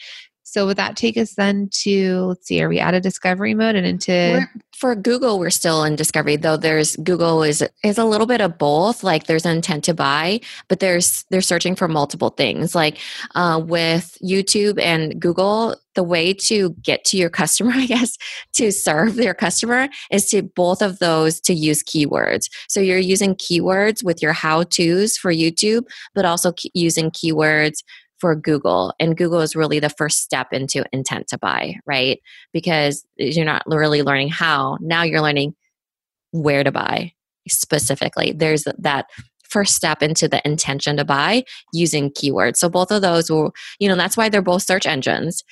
[0.51, 3.77] So would that take us then to let's see, are we out of discovery mode
[3.77, 8.05] and into we're, for Google we're still in discovery though there's Google is is a
[8.05, 9.05] little bit of both.
[9.05, 12.75] Like there's intent to buy, but there's they're searching for multiple things.
[12.75, 12.99] Like
[13.37, 18.19] uh, with YouTube and Google, the way to get to your customer, I guess,
[18.55, 22.51] to serve your customer is to both of those to use keywords.
[22.69, 27.85] So you're using keywords with your how to's for YouTube, but also using keywords
[28.21, 28.95] for Google.
[29.01, 32.21] And Google is really the first step into intent to buy, right?
[32.53, 34.77] Because you're not really learning how.
[34.81, 35.55] Now you're learning
[36.33, 37.13] where to buy
[37.49, 38.33] specifically.
[38.33, 39.07] There's that
[39.49, 42.57] first step into the intention to buy using keywords.
[42.57, 45.43] So both of those will, you know, that's why they're both search engines.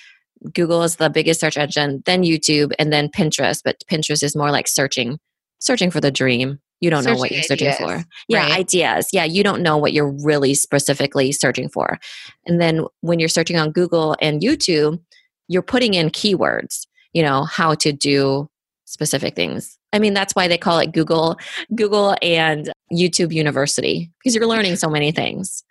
[0.55, 3.61] Google is the biggest search engine, then YouTube, and then Pinterest.
[3.65, 5.19] But Pinterest is more like searching,
[5.59, 8.05] searching for the dream, you don't searching know what you're searching ideas, for.
[8.29, 9.09] Yeah, ideas.
[9.13, 11.99] Yeah, you don't know what you're really specifically searching for.
[12.47, 15.01] And then when you're searching on Google and YouTube,
[15.49, 18.49] you're putting in keywords, you know, how to do
[18.85, 19.78] specific things.
[19.93, 21.39] I mean, that's why they call it Google,
[21.75, 25.63] Google and YouTube University because you're learning so many things.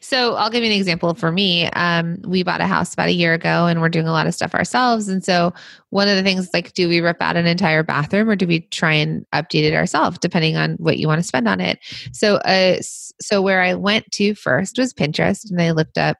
[0.00, 1.68] So I'll give you an example for me.
[1.70, 4.34] Um, we bought a house about a year ago and we're doing a lot of
[4.34, 5.08] stuff ourselves.
[5.08, 5.52] And so
[5.90, 8.60] one of the things like, do we rip out an entire bathroom or do we
[8.60, 11.78] try and update it ourselves, depending on what you want to spend on it?
[12.12, 16.16] So, uh, so where I went to first was Pinterest and I looked up,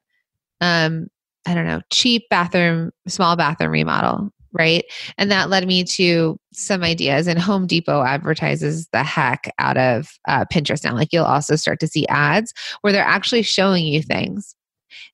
[0.61, 1.07] um,
[1.47, 4.85] I don't know, cheap bathroom, small bathroom remodel right?
[5.19, 7.27] And that led me to some ideas.
[7.27, 10.95] And Home Depot advertises the heck out of uh, Pinterest now.
[10.95, 14.55] Like you'll also start to see ads where they're actually showing you things.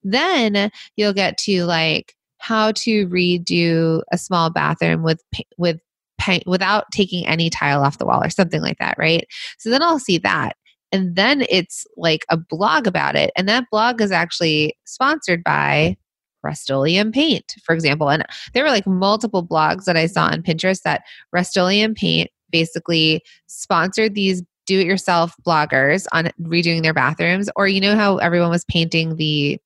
[0.02, 5.22] Then you'll get to like how to redo a small bathroom with
[5.58, 5.80] with
[6.18, 9.26] paint without taking any tile off the wall or something like that, right?
[9.58, 10.56] So then I'll see that.
[10.92, 13.30] And then it's like a blog about it.
[13.36, 15.96] And that blog is actually sponsored by
[16.42, 18.10] Rust-Oleum paint, for example.
[18.10, 18.24] And
[18.54, 24.14] there were like multiple blogs that I saw on Pinterest that Rust-Oleum paint basically sponsored
[24.14, 27.50] these do it yourself bloggers on redoing their bathrooms.
[27.56, 29.58] Or you know how everyone was painting the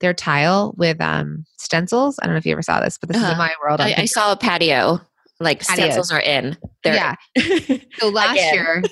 [0.00, 2.18] their tile with um stencils?
[2.20, 3.38] I don't know if you ever saw this, but this uh, is in uh-huh.
[3.38, 3.80] my world.
[3.80, 5.00] I, I saw a patio
[5.40, 6.56] like stencils are in.
[6.84, 7.14] They're yeah.
[7.98, 8.82] So last year,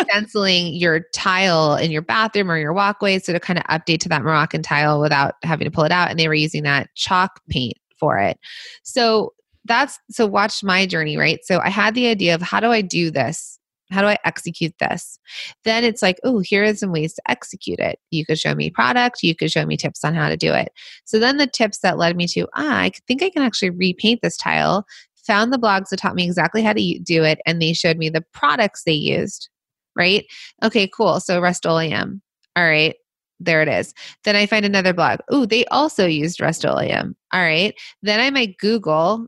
[0.00, 4.08] stenciling your tile in your bathroom or your walkway, so to kind of update to
[4.08, 7.40] that Moroccan tile without having to pull it out, and they were using that chalk
[7.48, 8.38] paint for it.
[8.82, 9.32] So
[9.64, 11.40] that's so watch my journey, right?
[11.44, 13.58] So I had the idea of how do I do this?
[13.90, 15.18] How do I execute this?
[15.64, 17.98] Then it's like, oh, here are some ways to execute it.
[18.10, 20.72] You could show me product, you could show me tips on how to do it.
[21.04, 24.20] So then the tips that led me to, ah, I think I can actually repaint
[24.22, 24.84] this tile
[25.28, 28.08] found the blogs that taught me exactly how to do it, and they showed me
[28.08, 29.48] the products they used.
[29.94, 30.24] Right?
[30.62, 31.20] Okay, cool.
[31.20, 32.22] So Rust-Oleum.
[32.56, 32.94] All right,
[33.40, 33.94] there it is.
[34.24, 35.20] Then I find another blog.
[35.32, 37.16] Ooh, they also used Rust-Oleum.
[37.32, 37.74] All right.
[38.02, 39.26] Then I might Google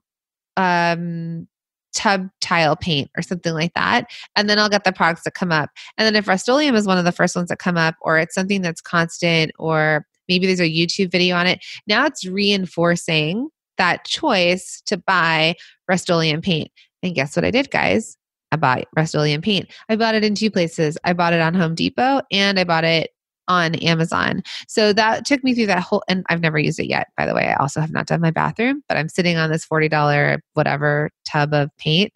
[0.56, 1.46] um,
[1.94, 4.06] tub tile paint or something like that.
[4.36, 5.70] And then I'll get the products that come up.
[5.98, 8.34] And then if Rust-Oleum is one of the first ones that come up, or it's
[8.34, 13.48] something that's constant, or maybe there's a YouTube video on it, now it's reinforcing
[13.80, 15.54] that choice to buy
[15.88, 16.70] Rust-Oleum paint.
[17.02, 18.18] And guess what I did, guys?
[18.52, 19.70] I bought Rust-Oleum paint.
[19.88, 20.98] I bought it in two places.
[21.04, 23.10] I bought it on Home Depot and I bought it
[23.48, 24.42] on Amazon.
[24.68, 27.34] So that took me through that whole, and I've never used it yet, by the
[27.34, 27.48] way.
[27.48, 31.54] I also have not done my bathroom, but I'm sitting on this $40 whatever tub
[31.54, 32.12] of paint.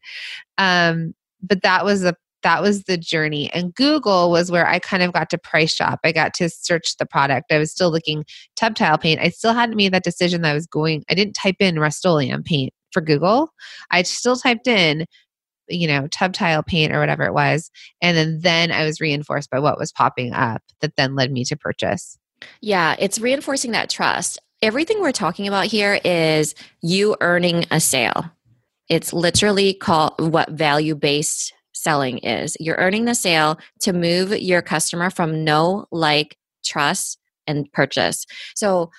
[0.59, 3.51] Um, but that was a that was the journey.
[3.53, 5.99] And Google was where I kind of got to price shop.
[6.05, 7.51] I got to search the product.
[7.51, 9.21] I was still looking tub tile paint.
[9.21, 12.45] I still hadn't made that decision that I was going, I didn't type in Rust-Oleum
[12.45, 13.53] paint for Google.
[13.91, 15.07] I still typed in,
[15.69, 17.71] you know, tub tile paint or whatever it was.
[18.01, 21.45] And then, then I was reinforced by what was popping up that then led me
[21.47, 22.19] to purchase.
[22.61, 24.39] Yeah, it's reinforcing that trust.
[24.63, 28.31] Everything we're talking about here is you earning a sale.
[28.89, 32.57] It's literally called what value based selling is.
[32.59, 38.25] You're earning the sale to move your customer from no, like, trust, and purchase.
[38.55, 38.91] So,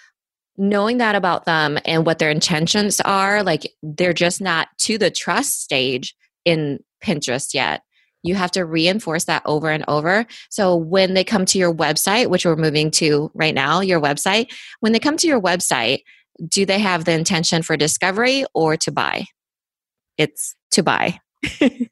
[0.58, 5.12] knowing that about them and what their intentions are, like they're just not to the
[5.12, 7.82] trust stage in Pinterest yet.
[8.24, 10.26] You have to reinforce that over and over.
[10.50, 14.52] So when they come to your website, which we're moving to right now, your website,
[14.80, 16.00] when they come to your website,
[16.48, 19.26] do they have the intention for discovery or to buy?
[20.18, 21.20] It's to buy.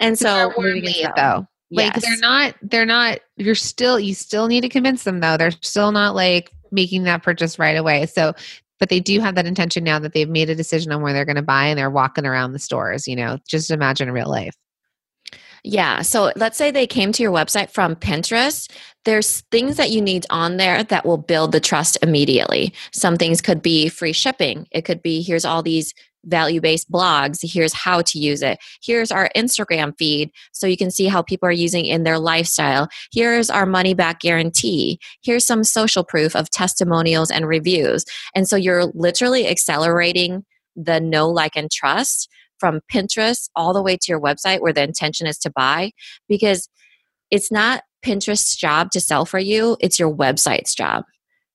[0.00, 1.46] and so moving though.
[1.70, 2.02] Like yes.
[2.04, 5.36] they're not they're not you're still you still need to convince them though.
[5.36, 8.06] They're still not like making that purchase right away.
[8.06, 8.34] So
[8.78, 11.24] but they do have that intention now that they've made a decision on where they're
[11.24, 13.38] going to buy and they're walking around the stores, you know.
[13.46, 14.56] Just imagine real life.
[15.62, 16.02] Yeah.
[16.02, 18.68] So let's say they came to your website from Pinterest.
[19.04, 22.74] There's things that you need on there that will build the trust immediately.
[22.92, 24.66] Some things could be free shipping.
[24.72, 27.38] It could be here's all these value based blogs.
[27.42, 28.58] Here's how to use it.
[28.82, 32.88] Here's our Instagram feed so you can see how people are using in their lifestyle.
[33.12, 34.98] Here's our money back guarantee.
[35.22, 38.04] Here's some social proof of testimonials and reviews.
[38.34, 40.44] And so you're literally accelerating
[40.76, 44.82] the know, like, and trust from Pinterest all the way to your website where the
[44.82, 45.90] intention is to buy
[46.28, 46.68] because
[47.30, 51.04] it's not Pinterest's job to sell for you, it's your website's job,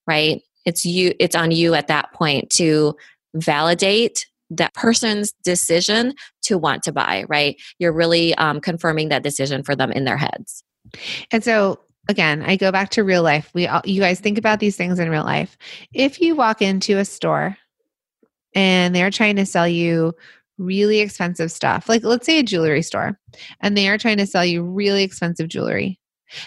[0.06, 0.42] right?
[0.64, 2.94] It's you it's on you at that point to
[3.34, 7.60] validate that person's decision to want to buy, right?
[7.78, 10.64] You're really um, confirming that decision for them in their heads.
[11.30, 13.50] And so again, I go back to real life.
[13.54, 15.56] We all, you guys think about these things in real life.
[15.92, 17.56] If you walk into a store
[18.54, 20.14] and they're trying to sell you
[20.56, 23.18] really expensive stuff, like let's say a jewelry store,
[23.60, 26.00] and they are trying to sell you really expensive jewelry.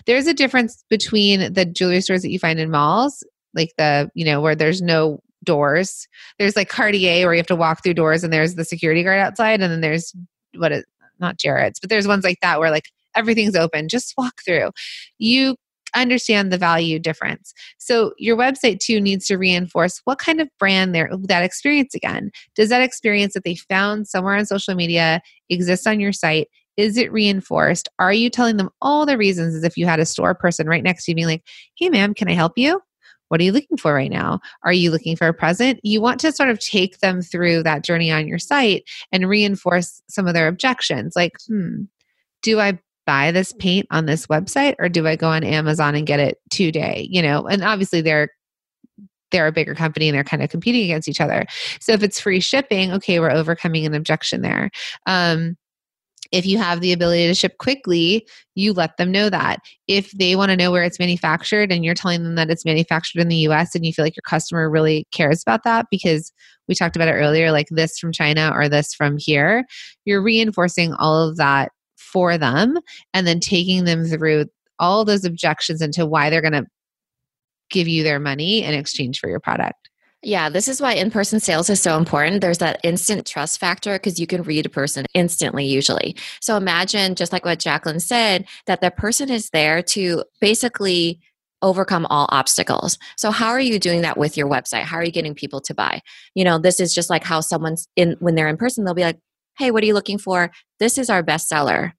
[0.05, 4.25] There's a difference between the jewelry stores that you find in malls, like the, you
[4.25, 6.07] know, where there's no doors.
[6.39, 9.19] There's like Cartier where you have to walk through doors and there's the security guard
[9.19, 9.61] outside.
[9.61, 10.13] And then there's
[10.55, 10.85] what is
[11.19, 13.89] not Jared's, but there's ones like that where like everything's open.
[13.89, 14.71] Just walk through.
[15.17, 15.55] You
[15.95, 17.53] understand the value difference.
[17.77, 22.31] So your website too needs to reinforce what kind of brand there that experience again.
[22.55, 26.47] Does that experience that they found somewhere on social media exist on your site?
[26.77, 27.89] Is it reinforced?
[27.99, 30.83] Are you telling them all the reasons as if you had a store person right
[30.83, 31.43] next to you being like,
[31.75, 32.81] hey ma'am, can I help you?
[33.31, 34.41] What are you looking for right now?
[34.63, 35.79] Are you looking for a present?
[35.83, 40.01] You want to sort of take them through that journey on your site and reinforce
[40.09, 41.13] some of their objections.
[41.15, 41.83] Like, hmm,
[42.41, 46.05] do I buy this paint on this website or do I go on Amazon and
[46.05, 47.07] get it today?
[47.09, 48.31] You know, and obviously they're
[49.31, 51.45] they're a bigger company and they're kind of competing against each other.
[51.79, 54.71] So if it's free shipping, okay, we're overcoming an objection there.
[55.05, 55.55] Um,
[56.31, 59.59] if you have the ability to ship quickly, you let them know that.
[59.87, 63.19] If they want to know where it's manufactured and you're telling them that it's manufactured
[63.19, 66.31] in the US and you feel like your customer really cares about that because
[66.67, 69.65] we talked about it earlier, like this from China or this from here,
[70.05, 72.79] you're reinforcing all of that for them
[73.13, 74.45] and then taking them through
[74.79, 76.65] all those objections into why they're going to
[77.69, 79.90] give you their money in exchange for your product.
[80.23, 82.41] Yeah, this is why in person sales is so important.
[82.41, 86.15] There's that instant trust factor because you can read a person instantly, usually.
[86.41, 91.19] So imagine, just like what Jacqueline said, that the person is there to basically
[91.63, 92.99] overcome all obstacles.
[93.17, 94.83] So how are you doing that with your website?
[94.83, 96.01] How are you getting people to buy?
[96.35, 99.03] You know, this is just like how someone's in when they're in person, they'll be
[99.03, 99.19] like,
[99.57, 100.51] "Hey, what are you looking for?
[100.79, 101.93] This is our bestseller."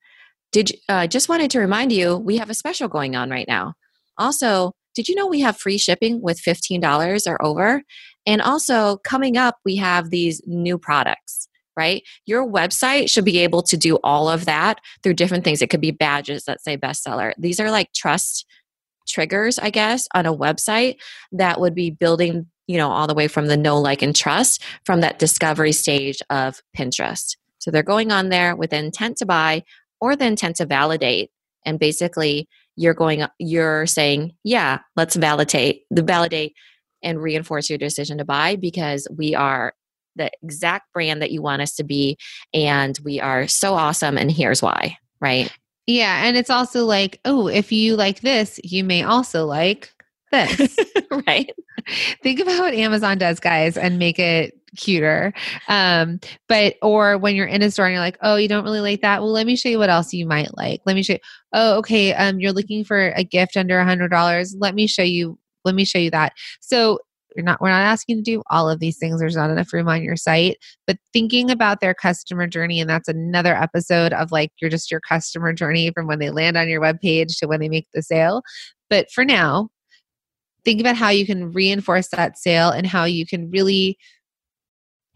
[0.52, 3.48] Did you, uh, just wanted to remind you we have a special going on right
[3.48, 3.74] now.
[4.18, 7.82] Also, did you know we have free shipping with $15 or over?
[8.26, 12.02] And also, coming up, we have these new products, right?
[12.26, 15.60] Your website should be able to do all of that through different things.
[15.60, 17.32] It could be badges that say bestseller.
[17.38, 18.46] These are like trust
[19.08, 20.96] triggers, I guess, on a website
[21.32, 24.62] that would be building, you know, all the way from the know, like, and trust
[24.84, 27.36] from that discovery stage of Pinterest.
[27.58, 29.64] So they're going on there with intent to buy
[30.00, 31.30] or the intent to validate.
[31.64, 36.54] And basically, you're going, you're saying, yeah, let's validate the validate
[37.02, 39.74] and reinforce your decision to buy because we are
[40.16, 42.16] the exact brand that you want us to be
[42.52, 45.50] and we are so awesome and here's why right
[45.86, 49.92] yeah and it's also like oh if you like this you may also like
[50.32, 50.76] this.
[51.28, 51.54] right?
[52.22, 55.32] Think about what Amazon does, guys, and make it cuter.
[55.68, 58.80] Um, but or when you're in a store and you're like, oh, you don't really
[58.80, 59.20] like that.
[59.20, 60.80] Well, let me show you what else you might like.
[60.86, 61.18] Let me show you.
[61.52, 62.14] Oh, okay.
[62.14, 64.56] Um, you're looking for a gift under a hundred dollars.
[64.58, 65.38] Let me show you.
[65.64, 66.32] Let me show you that.
[66.60, 66.98] So
[67.34, 69.20] you're not we're not asking to do all of these things.
[69.20, 70.58] There's not enough room on your site.
[70.86, 75.00] But thinking about their customer journey and that's another episode of like you're just your
[75.00, 78.02] customer journey from when they land on your web page to when they make the
[78.02, 78.42] sale.
[78.90, 79.70] But for now
[80.64, 83.98] think about how you can reinforce that sale and how you can really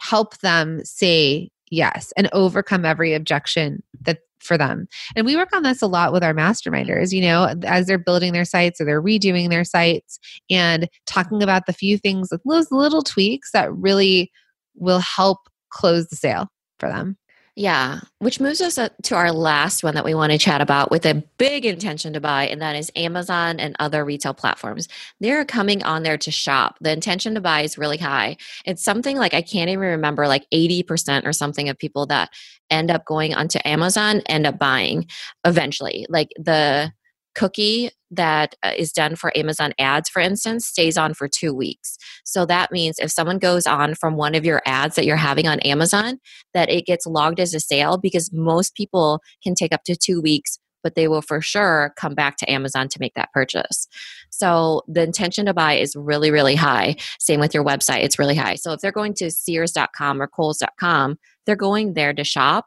[0.00, 4.86] help them say yes and overcome every objection that for them.
[5.14, 8.32] And we work on this a lot with our masterminders, you know, as they're building
[8.32, 10.18] their sites or they're redoing their sites
[10.50, 14.30] and talking about the few things, those little tweaks that really
[14.74, 15.38] will help
[15.70, 17.16] close the sale for them.
[17.58, 20.90] Yeah, which moves us uh, to our last one that we want to chat about
[20.90, 24.88] with a big intention to buy, and that is Amazon and other retail platforms.
[25.20, 26.76] They're coming on there to shop.
[26.82, 28.36] The intention to buy is really high.
[28.66, 32.28] It's something like I can't even remember, like 80% or something of people that
[32.70, 35.06] end up going onto Amazon end up buying
[35.46, 36.04] eventually.
[36.10, 36.92] Like the
[37.36, 41.98] cookie that uh, done for Amazon ads, for instance, stays on for two weeks.
[42.24, 45.46] So that means if someone goes on from one of your ads that you're having
[45.46, 46.18] on Amazon,
[46.54, 50.20] that it gets logged as a sale because most people can take up to two
[50.20, 53.88] weeks but they will for sure come back to Amazon to make that purchase.
[54.30, 56.94] So the intention to buy is really, really high.
[57.18, 58.54] Same with your website, it's really high.
[58.54, 62.66] So if they're going to Sears.com or Kohl's.com, they're going there to shop.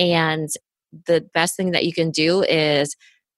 [0.00, 0.48] And
[1.06, 2.96] the best thing that you can do is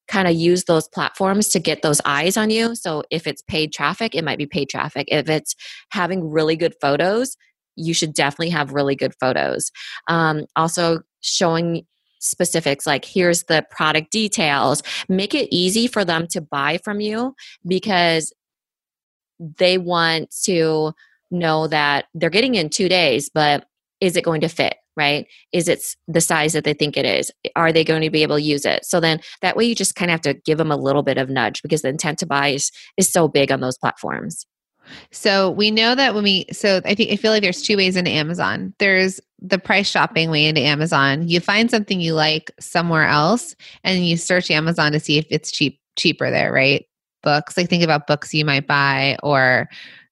[0.08, 2.74] kind of use those platforms to get those eyes on you.
[2.74, 5.08] So if it's paid traffic, it might be paid traffic.
[5.10, 5.54] If it's
[5.90, 7.36] having really good photos,
[7.76, 9.70] you should definitely have really good photos.
[10.08, 11.86] Um, also, showing
[12.18, 17.34] specifics like here's the product details, make it easy for them to buy from you
[17.66, 18.32] because
[19.38, 20.92] they want to
[21.30, 23.66] know that they're getting in two days, but
[24.00, 24.76] is it going to fit?
[24.96, 25.26] Right?
[25.52, 27.30] Is it the size that they think it is?
[27.56, 28.84] Are they going to be able to use it?
[28.84, 31.18] So then that way you just kind of have to give them a little bit
[31.18, 34.46] of nudge because the intent to buy is, is so big on those platforms.
[35.10, 37.96] So we know that when we so I think I feel like there's two ways
[37.96, 38.74] into Amazon.
[38.78, 41.28] There's the price shopping way into Amazon.
[41.28, 45.50] You find something you like somewhere else and you search Amazon to see if it's
[45.50, 46.86] cheap cheaper there, right?
[47.22, 49.68] Books, like think about books you might buy or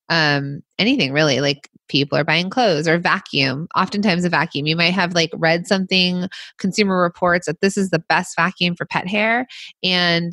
[0.08, 3.68] um anything really like people are buying clothes or vacuum.
[3.76, 6.28] Oftentimes a vacuum you might have like read something
[6.59, 9.47] consumer reports that this is the best vacuum for pet hair
[9.82, 10.32] and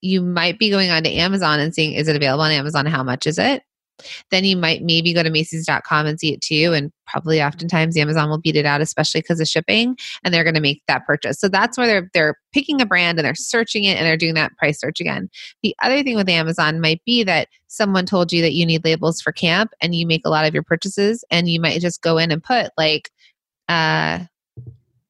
[0.00, 2.86] you might be going on to amazon and seeing is it available on amazon?
[2.86, 3.62] How much is it
[4.30, 6.72] then you might maybe go to Macy's.com and see it too.
[6.74, 10.54] And probably oftentimes Amazon will beat it out, especially because of shipping, and they're going
[10.54, 11.38] to make that purchase.
[11.40, 14.34] So that's where they're they're picking a brand and they're searching it and they're doing
[14.34, 15.28] that price search again.
[15.62, 19.20] The other thing with Amazon might be that someone told you that you need labels
[19.20, 22.18] for camp and you make a lot of your purchases and you might just go
[22.18, 23.10] in and put like
[23.68, 24.20] uh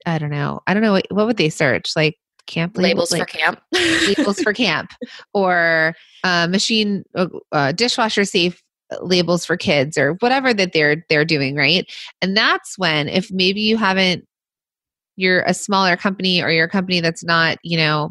[0.07, 0.61] I don't know.
[0.66, 1.93] I don't know what, what would they search?
[1.95, 2.16] Like
[2.47, 4.91] camp labels, labels like, for camp labels for camp
[5.34, 8.62] or uh, machine uh, uh, dishwasher safe
[9.01, 11.91] labels for kids or whatever that they're they're doing right?
[12.22, 14.26] And that's when if maybe you haven't
[15.16, 18.11] you're a smaller company or you're a company that's not you know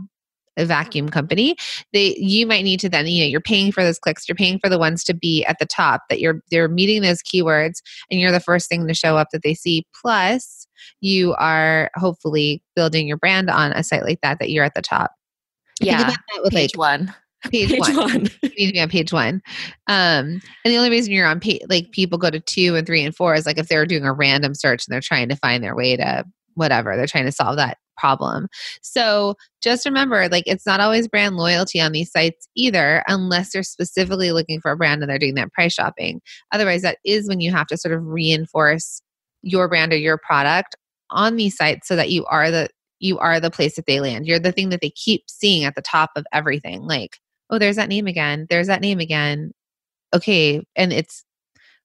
[0.58, 1.56] a vacuum company
[1.94, 4.60] they you might need to then you know you're paying for those clicks you're paying
[4.60, 8.20] for the ones to be at the top that you're they're meeting those keywords and
[8.20, 9.86] you're the first thing to show up that they see.
[10.02, 10.68] Plus
[11.02, 14.82] you are hopefully building your brand on a site like that that you're at the
[14.82, 15.12] top.
[15.80, 16.12] Yeah
[16.42, 17.16] with page like, one
[17.46, 17.96] page, page one.
[17.96, 18.28] one.
[18.42, 19.42] you need to be on page one.
[19.88, 23.04] Um, and the only reason you're on page, like people go to two and three
[23.04, 25.64] and four is like if they're doing a random search and they're trying to find
[25.64, 26.26] their way to
[26.56, 28.48] whatever, they're trying to solve that problem.
[28.82, 33.64] So just remember, like it's not always brand loyalty on these sites either, unless they're
[33.64, 36.22] specifically looking for a brand and they're doing that price shopping.
[36.52, 39.02] Otherwise, that is when you have to sort of reinforce
[39.42, 40.76] your brand or your product
[41.10, 42.70] on these sites so that you are the
[43.00, 44.26] you are the place that they land.
[44.26, 46.82] You're the thing that they keep seeing at the top of everything.
[46.82, 47.20] Like
[47.50, 48.48] oh, there's that name again.
[48.50, 49.52] There's that name again.
[50.14, 50.66] Okay.
[50.76, 51.24] And it's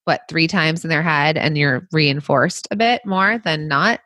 [0.04, 4.00] what, three times in their head, and you're reinforced a bit more than not.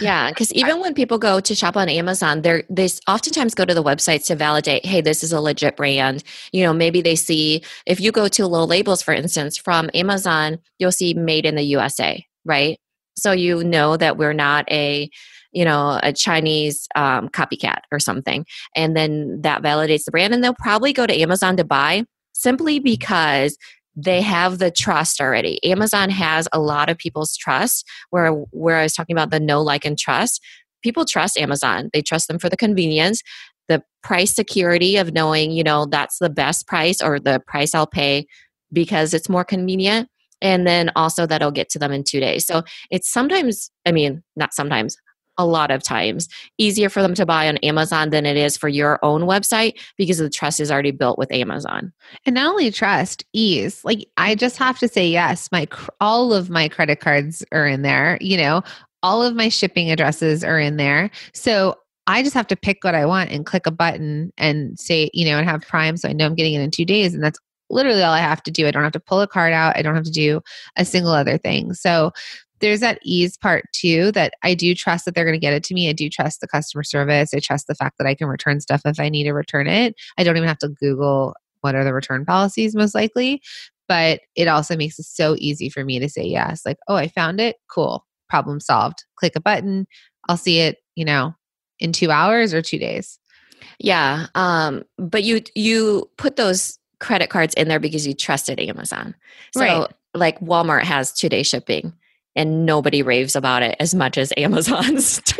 [0.00, 3.72] yeah, because even when people go to shop on Amazon, they're they oftentimes go to
[3.72, 6.22] the websites to validate, hey, this is a legit brand.
[6.52, 10.58] You know, maybe they see if you go to Lil' Labels, for instance, from Amazon,
[10.78, 12.78] you'll see made in the USA, right?
[13.16, 15.10] So you know that we're not a
[15.52, 18.46] you know, a Chinese um, copycat or something.
[18.74, 20.32] And then that validates the brand.
[20.32, 23.56] And they'll probably go to Amazon to buy simply because
[23.94, 25.62] they have the trust already.
[25.62, 27.86] Amazon has a lot of people's trust.
[28.08, 30.40] Where where I was talking about the no like and trust,
[30.82, 31.90] people trust Amazon.
[31.92, 33.22] They trust them for the convenience.
[33.68, 37.86] the price security of knowing, you know, that's the best price or the price I'll
[37.86, 38.26] pay
[38.72, 40.08] because it's more convenient.
[40.40, 42.46] And then also that'll get to them in two days.
[42.46, 44.96] So it's sometimes, I mean, not sometimes,
[45.38, 46.28] a lot of times
[46.58, 50.18] easier for them to buy on Amazon than it is for your own website because
[50.18, 51.92] the trust is already built with Amazon.
[52.26, 53.84] And not only trust, ease.
[53.84, 55.48] Like I just have to say yes.
[55.50, 55.66] My
[56.00, 58.62] all of my credit cards are in there, you know,
[59.02, 61.10] all of my shipping addresses are in there.
[61.34, 61.76] So
[62.06, 65.24] I just have to pick what I want and click a button and say, you
[65.24, 67.38] know, and have Prime so I know I'm getting it in 2 days and that's
[67.70, 68.66] literally all I have to do.
[68.66, 69.76] I don't have to pull a card out.
[69.76, 70.42] I don't have to do
[70.76, 71.72] a single other thing.
[71.74, 72.12] So
[72.62, 75.64] there's that ease part too that I do trust that they're going to get it
[75.64, 75.88] to me.
[75.88, 77.34] I do trust the customer service.
[77.34, 79.94] I trust the fact that I can return stuff if I need to return it.
[80.16, 83.42] I don't even have to Google what are the return policies most likely.
[83.88, 86.64] But it also makes it so easy for me to say yes.
[86.64, 87.56] Like, oh, I found it.
[87.68, 88.06] Cool.
[88.30, 89.04] Problem solved.
[89.16, 89.86] Click a button.
[90.28, 91.34] I'll see it, you know,
[91.80, 93.18] in two hours or two days.
[93.80, 94.26] Yeah.
[94.36, 99.16] Um, but you you put those credit cards in there because you trusted Amazon.
[99.52, 99.92] So right.
[100.14, 101.92] like Walmart has two day shipping
[102.34, 105.20] and nobody raves about it as much as Amazon's.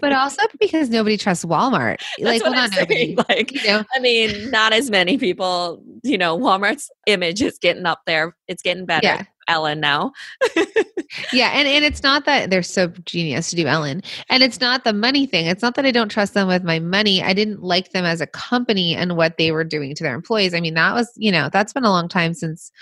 [0.00, 2.00] But also because nobody trusts Walmart.
[2.18, 3.16] like, well, not nobody.
[3.28, 5.82] Like, you know, I mean, not as many people.
[6.02, 8.34] You know, Walmart's image is getting up there.
[8.48, 9.06] It's getting better.
[9.06, 9.24] Yeah.
[9.48, 10.12] Ellen now.
[11.32, 14.02] yeah, and, and it's not that they're so genius to do Ellen.
[14.28, 15.46] And it's not the money thing.
[15.46, 17.22] It's not that I don't trust them with my money.
[17.22, 20.54] I didn't like them as a company and what they were doing to their employees.
[20.54, 22.72] I mean, that was, you know, that's been a long time since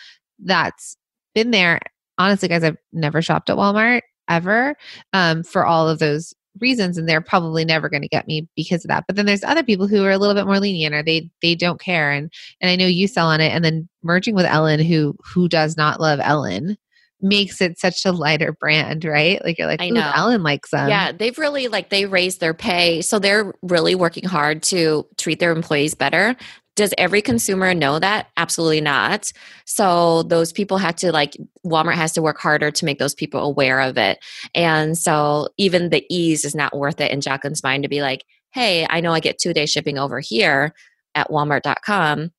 [0.42, 0.96] that's
[1.34, 1.80] been there
[2.18, 4.74] honestly, guys, I've never shopped at Walmart ever
[5.12, 8.84] um, for all of those reasons and they're probably never going to get me because
[8.84, 11.02] of that but then there's other people who are a little bit more lenient or
[11.02, 14.34] they they don't care and and i know you sell on it and then merging
[14.34, 16.76] with ellen who who does not love ellen
[17.20, 19.42] makes it such a lighter brand right?
[19.44, 20.12] Like you're like i know.
[20.14, 24.24] Ellen likes them yeah they've really like they raised their pay so they're really working
[24.24, 26.36] hard to treat their employees better
[26.76, 28.28] does every consumer know that?
[28.36, 29.32] Absolutely not.
[29.64, 33.40] So those people had to like Walmart has to work harder to make those people
[33.40, 34.18] aware of it.
[34.54, 38.24] And so even the ease is not worth it in Jacqueline's mind to be like,
[38.52, 40.74] hey, I know I get two day shipping over here
[41.14, 42.32] at walmart.com.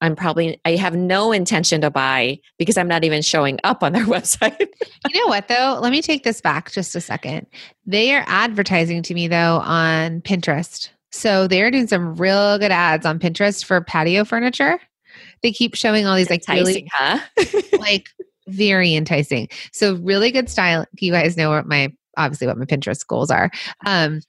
[0.00, 3.92] I'm probably I have no intention to buy because I'm not even showing up on
[3.92, 4.60] their website.
[4.60, 5.78] you know what though?
[5.80, 7.46] Let me take this back just a second.
[7.86, 10.90] They are advertising to me though on Pinterest.
[11.10, 14.78] So they're doing some real good ads on Pinterest for patio furniture.
[15.42, 17.20] They keep showing all these like enticing, really, huh?
[17.78, 18.08] like
[18.48, 19.48] very enticing.
[19.72, 20.84] So really good style.
[20.98, 23.50] You guys know what my obviously what my Pinterest goals are.
[23.86, 24.20] Um,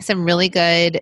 [0.00, 1.00] some really good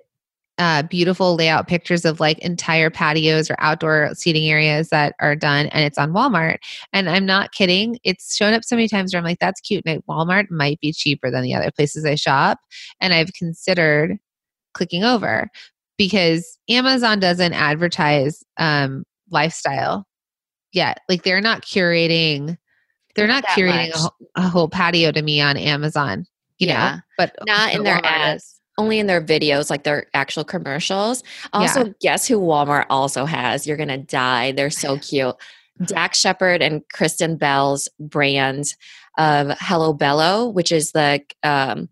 [0.58, 5.66] uh, beautiful layout pictures of like entire patios or outdoor seating areas that are done
[5.66, 6.58] and it's on Walmart.
[6.92, 7.98] And I'm not kidding.
[8.04, 9.82] It's shown up so many times where I'm like, that's cute.
[9.86, 12.58] And Walmart might be cheaper than the other places I shop.
[13.00, 14.18] And I've considered
[14.74, 15.50] clicking over
[15.96, 20.06] because Amazon doesn't advertise um, lifestyle
[20.72, 21.00] yet.
[21.08, 22.56] Like they're not curating,
[23.14, 26.26] they're not, not curating a, a, whole patio to me on Amazon.
[26.58, 28.42] You yeah, know, but not in their Walmart ads.
[28.44, 28.60] Is.
[28.78, 31.22] Only in their videos, like their actual commercials.
[31.52, 31.92] Also, yeah.
[32.00, 33.66] guess who Walmart also has?
[33.66, 34.52] You're gonna die.
[34.52, 35.36] They're so cute.
[35.86, 38.74] Dax Shepard and Kristen Bell's brand
[39.18, 41.88] of Hello Bello, which is the um,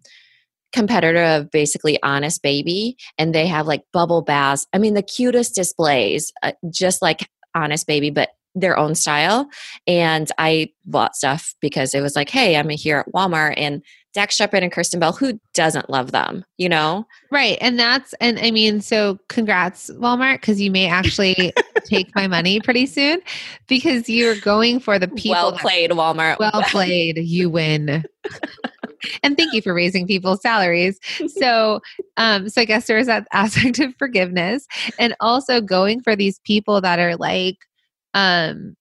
[0.72, 4.66] competitor of basically Honest Baby, and they have like bubble baths.
[4.72, 9.48] I mean, the cutest displays, uh, just like Honest Baby, but their own style.
[9.86, 14.34] And I bought stuff because it was like, hey, I'm here at Walmart and Dax
[14.34, 17.06] Shepard and Kristen Bell, who doesn't love them, you know?
[17.30, 17.56] Right.
[17.60, 21.52] And that's, and I mean, so congrats, Walmart, because you may actually
[21.84, 23.20] take my money pretty soon
[23.68, 25.30] because you're going for the people.
[25.30, 26.40] Well played, Walmart.
[26.40, 27.18] Well played.
[27.18, 28.04] You win.
[29.22, 30.98] and thank you for raising people's salaries.
[31.40, 31.80] So,
[32.16, 34.66] um, so I guess there is that aspect of forgiveness
[34.98, 37.56] and also going for these people that are like,
[38.14, 38.74] um,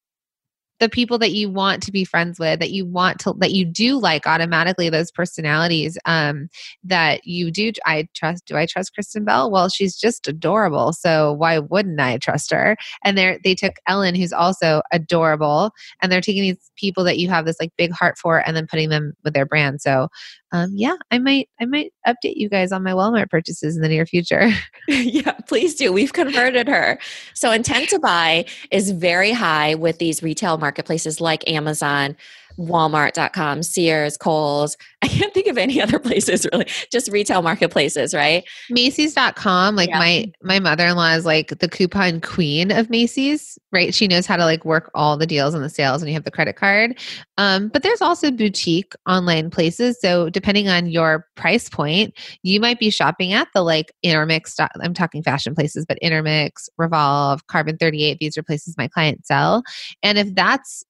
[0.79, 3.65] the people that you want to be friends with that you want to that you
[3.65, 6.49] do like automatically those personalities um
[6.83, 11.33] that you do i trust do i trust kristen bell well she's just adorable so
[11.33, 15.71] why wouldn't i trust her and they they took ellen who's also adorable
[16.01, 18.67] and they're taking these people that you have this like big heart for and then
[18.67, 20.07] putting them with their brand so
[20.51, 23.87] um, yeah, I might I might update you guys on my Walmart purchases in the
[23.87, 24.49] near future.
[24.87, 25.93] yeah, please do.
[25.93, 26.99] We've converted her.
[27.35, 32.15] So intent to buy is very high with these retail marketplaces like Amazon.
[32.59, 34.75] Walmart.com, Sears, Kohl's.
[35.01, 38.43] I can't think of any other places really, just retail marketplaces, right?
[38.69, 39.75] Macy's.com.
[39.75, 39.99] Like yeah.
[39.99, 43.93] my my mother-in-law is like the coupon queen of Macy's, right?
[43.95, 46.25] She knows how to like work all the deals and the sales and you have
[46.25, 46.99] the credit card.
[47.37, 49.97] Um, but there's also boutique online places.
[50.01, 54.57] So depending on your price point, you might be shopping at the like intermix.
[54.81, 58.17] I'm talking fashion places, but intermix, revolve, carbon 38.
[58.19, 59.63] These are places my clients sell.
[60.03, 60.83] And if that's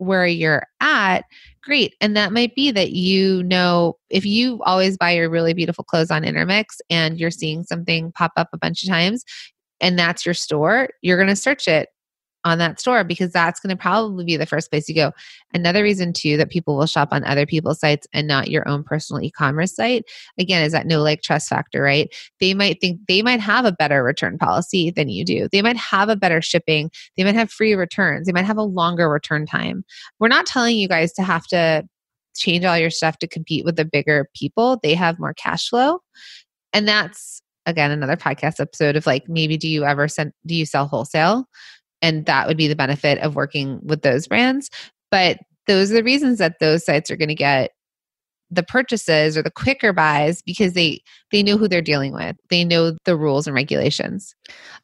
[0.00, 1.24] where you're at,
[1.62, 1.94] great.
[2.00, 6.10] And that might be that you know if you always buy your really beautiful clothes
[6.10, 9.24] on Intermix and you're seeing something pop up a bunch of times
[9.80, 11.90] and that's your store, you're going to search it
[12.44, 15.12] on that store because that's going to probably be the first place you go.
[15.52, 18.82] Another reason too that people will shop on other people's sites and not your own
[18.82, 20.04] personal e-commerce site
[20.38, 22.14] again is that no like trust factor, right?
[22.40, 25.48] They might think they might have a better return policy than you do.
[25.52, 28.62] They might have a better shipping, they might have free returns, they might have a
[28.62, 29.84] longer return time.
[30.18, 31.84] We're not telling you guys to have to
[32.36, 34.78] change all your stuff to compete with the bigger people.
[34.82, 36.00] They have more cash flow.
[36.72, 40.64] And that's again another podcast episode of like maybe do you ever send do you
[40.64, 41.46] sell wholesale
[42.02, 44.70] and that would be the benefit of working with those brands.
[45.10, 47.72] But those are the reasons that those sites are going to get
[48.50, 52.36] the purchases or the quicker buys because they they know who they're dealing with.
[52.48, 54.34] They know the rules and regulations.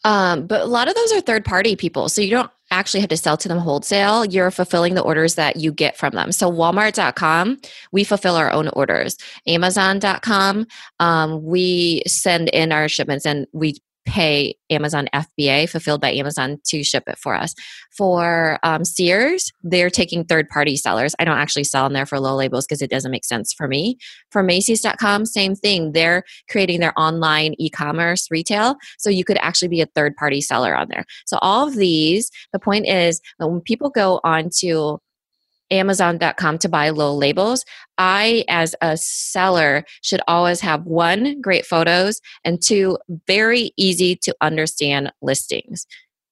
[0.04, 3.10] Um, but a lot of those are third party people so you don't actually have
[3.10, 4.24] to sell to them wholesale.
[4.24, 6.32] You're fulfilling the orders that you get from them.
[6.32, 7.58] So walmart.com
[7.92, 9.16] we fulfill our own orders.
[9.46, 10.66] Amazon.com
[11.00, 13.76] um, we send in our shipments and we
[14.07, 17.54] pay Amazon FBA, fulfilled by Amazon, to ship it for us.
[17.96, 21.14] For um, Sears, they're taking third party sellers.
[21.18, 23.68] I don't actually sell in there for Lil' Labels because it doesn't make sense for
[23.68, 23.98] me.
[24.30, 25.92] For Macy's.com, same thing.
[25.92, 28.76] They're creating their online e commerce retail.
[28.98, 31.04] So you could actually be a third party seller on there.
[31.26, 35.00] So all of these, the point is that when people go on to
[35.70, 37.64] Amazon.com to buy Lil' Labels,
[37.98, 44.34] I, as a seller, should always have one, great photos, and two, very easy to
[44.40, 45.86] understand listings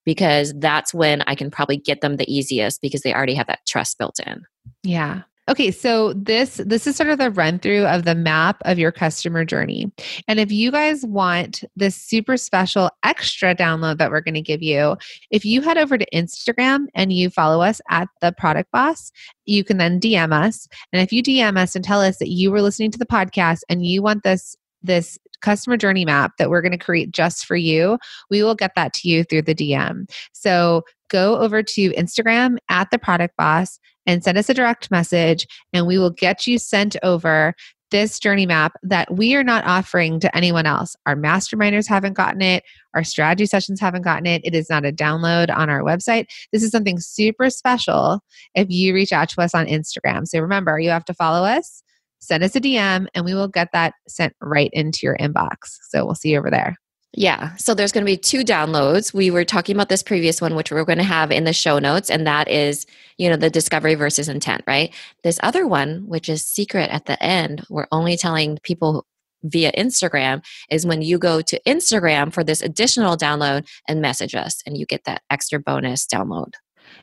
[0.05, 3.67] because that's when I can probably get them the easiest because they already have that
[3.67, 4.43] trust built in.
[4.83, 5.23] Yeah.
[5.47, 8.91] Okay, so this this is sort of the run through of the map of your
[8.91, 9.93] customer journey.
[10.27, 14.63] And if you guys want this super special extra download that we're going to give
[14.63, 14.97] you,
[15.31, 19.13] if you head over to Instagram and you follow us at the product boss,
[19.45, 20.67] you can then DM us.
[20.95, 23.61] And if you DM us and tell us that you were listening to the podcast
[23.69, 27.57] and you want this this customer journey map that we're going to create just for
[27.57, 27.99] you,
[28.31, 30.11] we will get that to you through the DM.
[30.33, 35.47] So go over to Instagram at the product boss and send us a direct message,
[35.73, 37.55] and we will get you sent over
[37.91, 40.97] this journey map that we are not offering to anyone else.
[41.07, 44.43] Our masterminders haven't gotten it, our strategy sessions haven't gotten it.
[44.45, 46.27] It is not a download on our website.
[46.53, 48.21] This is something super special
[48.55, 50.27] if you reach out to us on Instagram.
[50.27, 51.83] So remember, you have to follow us,
[52.21, 55.79] send us a DM, and we will get that sent right into your inbox.
[55.89, 56.77] So we'll see you over there.
[57.17, 57.55] Yeah.
[57.57, 59.15] So there's going to be two downloads.
[59.15, 61.79] We were talking about this previous one, which we're going to have in the show
[61.79, 62.87] notes, and that is,
[63.19, 64.93] you know, the discovery versus intent, right?
[65.23, 69.07] This other one, which is secret at the end, we're only telling people
[69.45, 74.61] via Instagram, is when you go to Instagram for this additional download and message us,
[74.67, 76.55] and you get that extra bonus download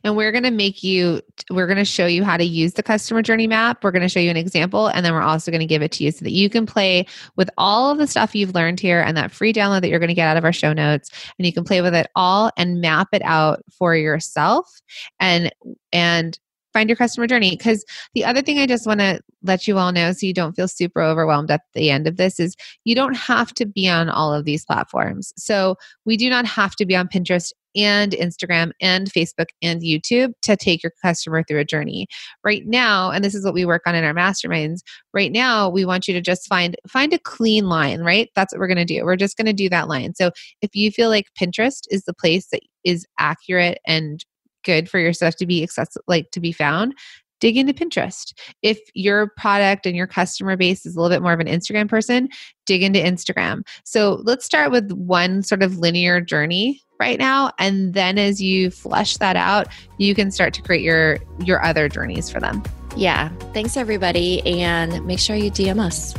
[0.03, 2.83] and we're going to make you we're going to show you how to use the
[2.83, 3.83] customer journey map.
[3.83, 5.91] We're going to show you an example and then we're also going to give it
[5.93, 9.01] to you so that you can play with all of the stuff you've learned here
[9.01, 11.09] and that free download that you're going to get out of our show notes.
[11.37, 14.81] And you can play with it all and map it out for yourself.
[15.19, 15.53] And
[15.91, 16.39] and
[16.73, 19.91] find your customer journey because the other thing i just want to let you all
[19.91, 23.15] know so you don't feel super overwhelmed at the end of this is you don't
[23.15, 26.95] have to be on all of these platforms so we do not have to be
[26.95, 32.07] on pinterest and Instagram and Facebook and YouTube to take your customer through a journey.
[32.43, 34.79] Right now, and this is what we work on in our masterminds,
[35.13, 38.29] right now we want you to just find find a clean line, right?
[38.35, 39.03] That's what we're going to do.
[39.03, 40.15] We're just going to do that line.
[40.15, 44.23] So if you feel like Pinterest is the place that is accurate and
[44.63, 46.93] good for your stuff to be accessible like to be found
[47.41, 48.33] dig into Pinterest.
[48.61, 51.89] If your product and your customer base is a little bit more of an Instagram
[51.89, 52.29] person,
[52.65, 53.67] dig into Instagram.
[53.83, 58.69] So let's start with one sort of linear journey right now and then as you
[58.69, 62.63] flesh that out, you can start to create your your other journeys for them.
[62.95, 63.29] Yeah.
[63.53, 66.13] Thanks everybody and make sure you DM us.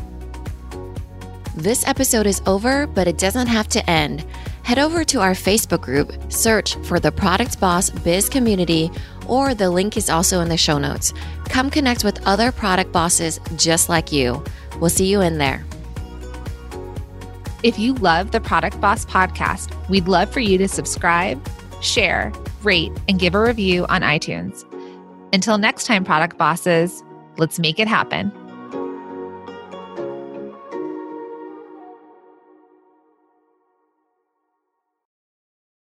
[1.55, 4.25] This episode is over, but it doesn't have to end.
[4.63, 8.91] Head over to our Facebook group, search for the Product Boss Biz Community,
[9.27, 11.13] or the link is also in the show notes.
[11.47, 14.43] Come connect with other product bosses just like you.
[14.81, 15.65] We'll see you in there.
[17.63, 21.45] If you love the Product Boss podcast, we'd love for you to subscribe,
[21.81, 22.33] share,
[22.63, 24.65] rate, and give a review on iTunes.
[25.33, 27.03] Until next time, product bosses,
[27.37, 28.33] let's make it happen.